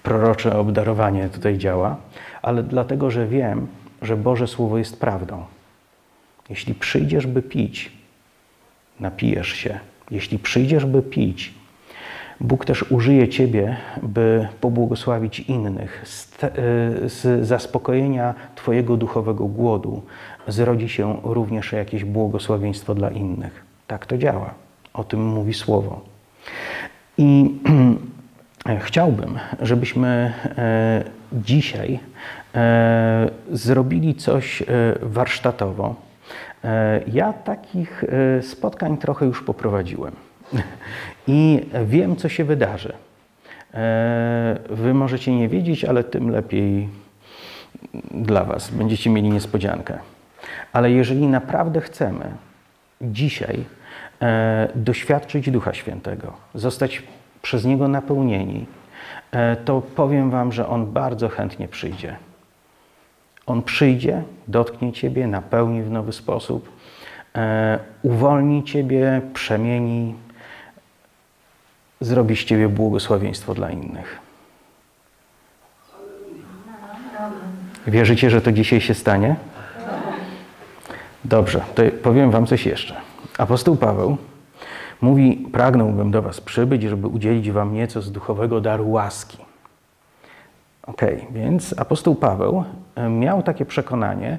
prorocze 0.04 0.60
obdarowanie 0.60 1.30
tutaj 1.30 1.58
działa, 1.58 1.98
ale 2.42 2.64
dlatego, 2.64 3.12
że 3.12 3.28
wiem, 3.28 3.68
że 4.02 4.18
Boże 4.18 4.48
Słowo 4.48 4.78
jest 4.78 5.00
prawdą. 5.00 5.46
Jeśli 6.50 6.76
przyjdziesz, 6.76 7.28
by 7.28 7.42
pić, 7.42 7.92
napijesz 9.00 9.48
się. 9.48 9.80
Jeśli 10.12 10.40
przyjdziesz, 10.40 10.86
by 10.86 11.02
pić, 11.02 11.54
Bóg 12.42 12.66
też 12.66 12.92
użyje 12.92 13.28
Ciebie, 13.28 13.78
by 14.04 14.48
pobłogosławić 14.62 15.40
innych. 15.40 16.02
Z, 16.06 16.30
te, 16.30 16.52
z 17.06 17.48
zaspokojenia 17.48 18.34
Twojego 18.56 18.98
duchowego 18.98 19.46
głodu 19.46 20.02
zrodzi 20.48 20.90
się 20.90 21.20
również 21.24 21.72
jakieś 21.72 22.04
błogosławieństwo 22.06 22.96
dla 22.96 23.10
innych. 23.10 23.66
Tak 23.88 24.06
to 24.06 24.18
działa. 24.18 24.54
O 24.94 25.04
tym 25.04 25.26
mówi 25.26 25.54
Słowo. 25.54 26.02
I 27.18 27.56
chciałbym, 28.88 29.40
żebyśmy 29.62 30.34
e, 30.58 31.04
dzisiaj 31.34 32.00
e, 32.56 33.30
zrobili 33.52 34.16
coś 34.16 34.62
e, 34.62 34.66
warsztatowo. 35.02 35.96
Ja 37.14 37.34
takich 37.34 38.04
spotkań 38.42 38.98
trochę 38.98 39.26
już 39.26 39.44
poprowadziłem 39.44 40.16
i 41.28 41.66
wiem, 41.86 42.16
co 42.16 42.30
się 42.30 42.44
wydarzy. 42.44 42.94
Wy 44.70 44.94
możecie 44.94 45.36
nie 45.36 45.50
wiedzieć, 45.50 45.86
ale 45.86 46.04
tym 46.04 46.30
lepiej 46.30 46.90
dla 48.12 48.44
Was. 48.44 48.72
Będziecie 48.72 49.10
mieli 49.10 49.30
niespodziankę. 49.30 50.00
Ale 50.74 50.92
jeżeli 50.92 51.28
naprawdę 51.28 51.82
chcemy 51.82 52.32
dzisiaj 53.02 53.66
doświadczyć 54.76 55.52
Ducha 55.52 55.74
Świętego, 55.74 56.34
zostać 56.56 57.04
przez 57.42 57.66
Niego 57.66 57.88
napełnieni, 57.88 58.66
e, 59.32 59.56
to 59.56 59.82
powiem 59.82 60.32
Wam, 60.32 60.52
że 60.52 60.68
On 60.68 60.92
bardzo 60.92 61.30
chętnie 61.30 61.68
przyjdzie. 61.68 62.16
On 63.46 63.64
przyjdzie, 63.64 64.24
dotknie 64.48 64.94
Ciebie, 64.94 65.28
napełni 65.28 65.84
w 65.84 65.92
nowy 65.92 66.14
sposób, 66.14 66.72
e, 67.36 67.80
uwolni 68.02 68.64
Ciebie, 68.64 69.22
przemieni, 69.34 70.16
zrobi 72.02 72.36
z 72.36 72.44
Ciebie 72.44 72.70
błogosławieństwo 72.70 73.54
dla 73.54 73.70
innych. 73.70 74.20
Wierzycie, 77.88 78.30
że 78.30 78.42
to 78.42 78.52
dzisiaj 78.52 78.82
się 78.82 78.94
stanie? 78.94 79.36
Dobrze, 81.28 81.62
to 81.76 81.84
powiem 82.04 82.32
Wam 82.32 82.46
coś 82.46 82.66
jeszcze. 82.66 82.96
Apostoł 83.38 83.76
Paweł 83.76 84.18
Mówi: 85.02 85.48
Pragnąłbym 85.52 86.12
do 86.12 86.22
Was 86.22 86.42
przybyć, 86.42 86.84
żeby 86.84 87.08
udzielić 87.08 87.52
Wam 87.52 87.74
nieco 87.74 88.02
z 88.02 88.12
duchowego 88.12 88.62
daru 88.62 88.92
łaski. 88.92 89.38
Ok, 90.84 91.02
więc 91.32 91.80
apostoł 91.80 92.16
Paweł 92.16 92.64
e, 92.96 93.10
miał 93.10 93.44
takie 93.44 93.66
przekonanie, 93.66 94.38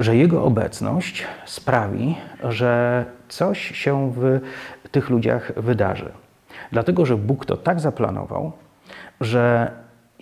że 0.00 0.16
jego 0.16 0.44
obecność 0.44 1.26
sprawi, 1.46 2.16
że 2.48 3.04
coś 3.28 3.58
się 3.78 4.12
w 4.16 4.40
tych 4.90 5.10
ludziach 5.10 5.52
wydarzy. 5.56 6.12
Dlatego, 6.72 7.06
że 7.06 7.16
Bóg 7.16 7.46
to 7.46 7.56
tak 7.56 7.80
zaplanował, 7.80 8.52
że 9.20 9.72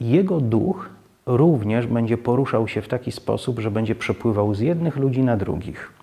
jego 0.01 0.41
duch 0.41 0.91
również 1.27 1.87
będzie 1.87 2.19
poruszał 2.19 2.69
się 2.69 2.83
w 2.83 2.89
taki 2.89 3.13
sposób, 3.13 3.59
że 3.59 3.71
będzie 3.71 3.95
przepływał 3.95 4.55
z 4.55 4.61
jednych 4.61 4.97
ludzi 4.97 5.23
na 5.23 5.37
drugich. 5.37 6.00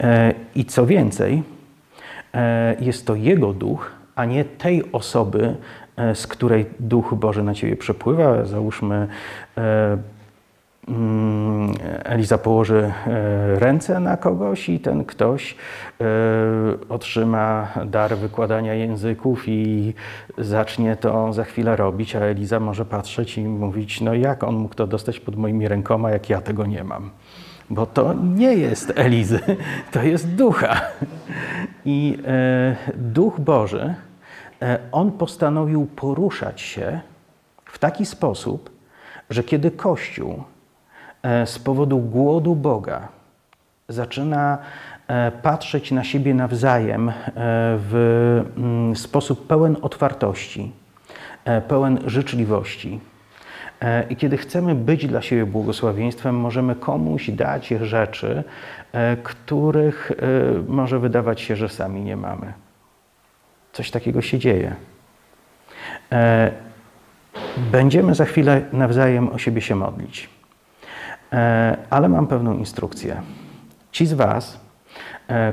E, 0.00 0.34
I 0.54 0.64
co 0.64 0.86
więcej, 0.86 1.42
E, 2.34 2.76
jest 2.80 3.06
to 3.06 3.14
Jego 3.14 3.52
duch, 3.52 3.90
a 4.14 4.24
nie 4.24 4.44
tej 4.44 4.92
osoby, 4.92 5.56
e, 5.96 6.14
z 6.14 6.26
której 6.26 6.66
duch 6.80 7.14
Boży 7.14 7.42
na 7.42 7.54
ciebie 7.54 7.76
przepływa. 7.76 8.44
Załóżmy, 8.44 9.08
mm, 10.88 11.74
Eliza 12.04 12.38
położy 12.38 12.92
ręce 13.54 14.00
na 14.00 14.16
kogoś 14.16 14.68
i 14.68 14.80
ten 14.80 15.04
ktoś 15.04 15.56
otrzyma 16.88 17.68
dar 17.86 18.16
wykładania 18.16 18.74
języków 18.74 19.48
i 19.48 19.94
zacznie 20.38 20.96
to 20.96 21.32
za 21.32 21.44
chwilę 21.44 21.76
robić, 21.76 22.16
a 22.16 22.20
Eliza 22.20 22.60
może 22.60 22.84
patrzeć 22.84 23.38
i 23.38 23.44
mówić, 23.44 24.00
no 24.00 24.14
jak 24.14 24.44
on 24.44 24.54
mógł 24.54 24.74
to 24.74 24.86
dostać 24.86 25.20
pod 25.20 25.36
moimi 25.36 25.68
rękoma, 25.68 26.10
jak 26.10 26.30
ja 26.30 26.40
tego 26.40 26.66
nie 26.66 26.84
mam 26.84 27.10
bo 27.70 27.86
to 27.86 28.14
nie 28.14 28.54
jest 28.54 28.92
Elizy, 28.96 29.40
to 29.92 30.02
jest 30.02 30.34
ducha. 30.34 30.80
I 31.84 32.18
e, 32.26 32.76
duch 32.96 33.40
Boży, 33.40 33.94
e, 34.62 34.78
on 34.92 35.12
postanowił 35.12 35.86
poruszać 35.86 36.60
się 36.60 37.00
w 37.64 37.78
taki 37.78 38.06
sposób, 38.06 38.70
że 39.30 39.44
kiedy 39.44 39.70
Kościół 39.70 40.42
e, 41.22 41.46
z 41.46 41.58
powodu 41.58 41.98
głodu 41.98 42.54
Boga 42.54 43.08
zaczyna 43.88 44.58
patrzeć 45.42 45.92
na 45.92 46.04
siebie 46.04 46.34
nawzajem 46.34 47.12
w 47.76 48.44
mm, 48.56 48.96
sposób 48.96 49.46
pełen 49.46 49.76
otwartości, 49.82 50.72
pełen 51.68 51.98
życzliwości, 52.06 53.00
I 54.10 54.16
kiedy 54.16 54.36
chcemy 54.36 54.74
być 54.74 55.06
dla 55.06 55.22
siebie 55.22 55.46
błogosławieństwem, 55.46 56.34
możemy 56.34 56.74
komuś 56.74 57.30
dać 57.30 57.68
rzeczy, 57.68 58.44
e, 58.92 59.16
których 59.16 60.10
e, 60.10 60.14
może 60.68 60.98
wydawać 60.98 61.40
się, 61.40 61.56
że 61.56 61.68
sami 61.68 62.00
nie 62.00 62.16
mamy. 62.16 62.52
Coś 63.72 63.90
takiego 63.90 64.22
się 64.22 64.38
dzieje. 64.38 64.74
Będziemy 67.72 68.14
za 68.14 68.24
chwilę 68.24 68.62
nawzajem 68.72 69.28
o 69.28 69.38
siebie 69.38 69.60
się 69.60 69.74
modlić. 69.74 70.28
Ale 71.90 72.08
mam 72.08 72.26
pewną 72.26 72.54
instrukcję. 72.54 73.22
Ci 73.92 74.06
z 74.06 74.12
Was, 74.12 74.60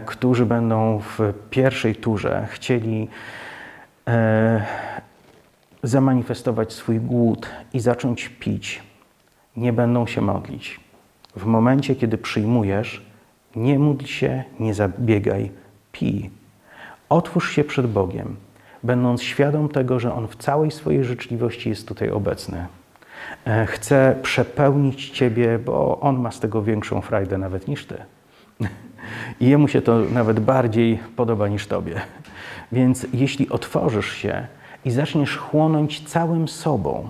którzy 0.06 0.46
będą 0.46 1.00
w 1.00 1.34
pierwszej 1.50 1.96
turze 1.96 2.48
chcieli 2.52 3.08
zamanifestować 5.84 6.74
swój 6.74 7.00
głód 7.00 7.50
i 7.74 7.80
zacząć 7.80 8.30
pić, 8.30 8.84
nie 9.58 9.74
będą 9.74 10.08
się 10.08 10.22
modlić. 10.22 10.80
W 11.36 11.46
momencie, 11.46 11.96
kiedy 11.96 12.18
przyjmujesz, 12.18 13.06
nie 13.56 13.80
módl 13.80 14.06
się, 14.06 14.44
nie 14.60 14.74
zabiegaj, 14.74 15.52
pij. 15.92 16.30
Otwórz 17.10 17.52
się 17.52 17.64
przed 17.64 17.88
Bogiem, 17.88 18.36
będąc 18.84 19.24
świadom 19.24 19.70
tego, 19.70 20.00
że 20.00 20.14
On 20.14 20.28
w 20.28 20.36
całej 20.36 20.72
swojej 20.72 21.04
życzliwości 21.04 21.70
jest 21.70 21.88
tutaj 21.88 22.10
obecny. 22.10 22.68
E, 23.46 23.66
chce 23.66 24.16
przepełnić 24.22 25.10
Ciebie, 25.10 25.60
bo 25.60 26.00
On 26.00 26.20
ma 26.20 26.32
z 26.32 26.40
tego 26.40 26.64
większą 26.64 27.02
frajdę 27.02 27.38
nawet 27.38 27.68
niż 27.68 27.86
Ty. 27.86 27.96
I 29.42 29.50
Jemu 29.50 29.68
się 29.68 29.82
to 29.82 30.00
nawet 30.00 30.40
bardziej 30.40 31.00
podoba 31.16 31.48
niż 31.48 31.68
Tobie. 31.68 32.02
Więc 32.72 33.08
jeśli 33.14 33.50
otworzysz 33.50 34.12
się 34.12 34.48
i 34.88 34.92
zaczniesz 34.92 35.38
chłonąć 35.38 36.10
całym 36.10 36.48
sobą, 36.48 37.10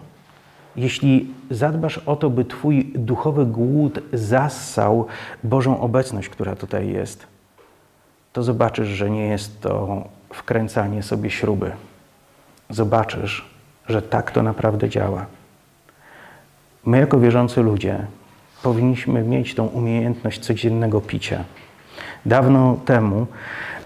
jeśli 0.75 1.34
zadbasz 1.49 1.97
o 1.97 2.15
to, 2.15 2.30
by 2.30 2.45
Twój 2.45 2.91
duchowy 2.95 3.45
głód 3.45 3.99
zassał 4.13 5.07
Bożą 5.43 5.82
obecność, 5.82 6.30
która 6.30 6.55
tutaj 6.55 6.89
jest, 6.89 7.28
to 8.34 8.43
zobaczysz, 8.43 8.88
że 8.88 9.09
nie 9.09 9.28
jest 9.28 9.61
to 9.61 10.03
wkręcanie 10.34 11.03
sobie 11.03 11.30
śruby. 11.30 11.71
Zobaczysz, 12.69 13.45
że 13.88 14.01
tak 14.01 14.32
to 14.32 14.43
naprawdę 14.43 14.89
działa. 14.89 15.25
My, 16.86 16.99
jako 16.99 17.19
wierzący 17.19 17.61
ludzie, 17.61 18.05
powinniśmy 18.63 19.23
mieć 19.23 19.55
tą 19.55 19.67
umiejętność 19.67 20.39
codziennego 20.39 21.01
picia. 21.01 21.43
Dawno 22.25 22.78
temu 22.86 23.28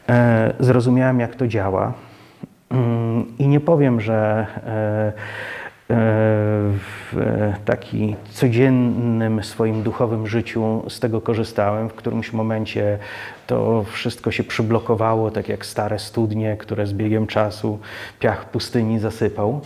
e, 0.10 0.54
zrozumiałem, 0.60 1.20
jak 1.20 1.36
to 1.36 1.48
działa 1.48 1.94
I 3.40 3.48
nie 3.48 3.60
powiem, 3.60 4.02
że 4.02 4.48
e, 4.58 4.70
e, 4.70 5.14
w 7.12 7.16
takim 7.66 8.16
codziennym 8.30 9.44
swoim 9.44 9.84
duchowym 9.84 10.28
życiu 10.28 10.84
z 10.88 11.00
tego 11.00 11.22
korzystałem. 11.22 11.90
W 11.90 11.94
którymś 11.94 12.34
momencie 12.34 12.98
to 13.48 13.84
wszystko 13.84 14.32
się 14.32 14.44
przyblokowało, 14.44 15.32
tak 15.32 15.50
jak 15.50 15.66
stare 15.66 16.00
studnie, 16.00 16.58
które 16.58 16.88
z 16.88 16.94
biegiem 16.94 17.28
czasu 17.28 17.80
piach 18.20 18.50
pustyni 18.50 19.00
zasypał 19.00 19.62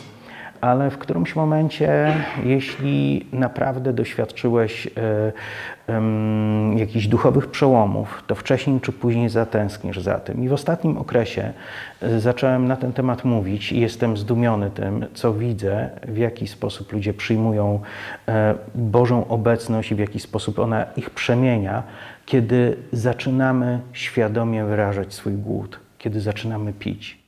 ale 0.66 0.90
w 0.90 0.98
którymś 0.98 1.36
momencie, 1.36 2.14
jeśli 2.44 3.26
naprawdę 3.34 3.94
doświadczyłeś 3.94 4.88
e, 4.88 5.32
jakichś 6.76 7.08
duchowych 7.08 7.48
przełomów, 7.48 8.24
to 8.28 8.36
wcześniej 8.36 8.82
czy 8.82 8.92
później 8.92 9.30
zatęskniesz 9.30 10.00
za 10.00 10.20
tym. 10.20 10.44
I 10.44 10.50
w 10.50 10.54
ostatnim 10.54 10.98
okresie 10.98 11.54
e, 12.02 12.20
zacząłem 12.20 12.68
na 12.68 12.76
ten 12.76 12.94
temat 12.94 13.24
mówić 13.24 13.72
i 13.72 13.80
jestem 13.80 14.18
zdumiony 14.18 14.70
tym, 14.70 15.06
co 15.14 15.34
widzę, 15.34 15.90
w 16.08 16.18
jaki 16.18 16.48
sposób 16.48 16.94
ludzie 16.94 17.14
przyjmują 17.14 17.80
e, 18.28 18.56
Bożą 18.76 19.28
obecność 19.28 19.92
i 19.92 19.96
w 19.96 20.00
jaki 20.00 20.20
sposób 20.20 20.60
ona 20.60 20.86
ich 20.98 21.10
przemienia, 21.10 21.84
kiedy 22.26 22.78
zaczynamy 22.92 23.80
świadomie 23.94 24.66
wyrażać 24.66 25.14
swój 25.14 25.34
głód, 25.34 25.80
kiedy 25.98 26.22
zaczynamy 26.22 26.74
pić. 26.74 27.25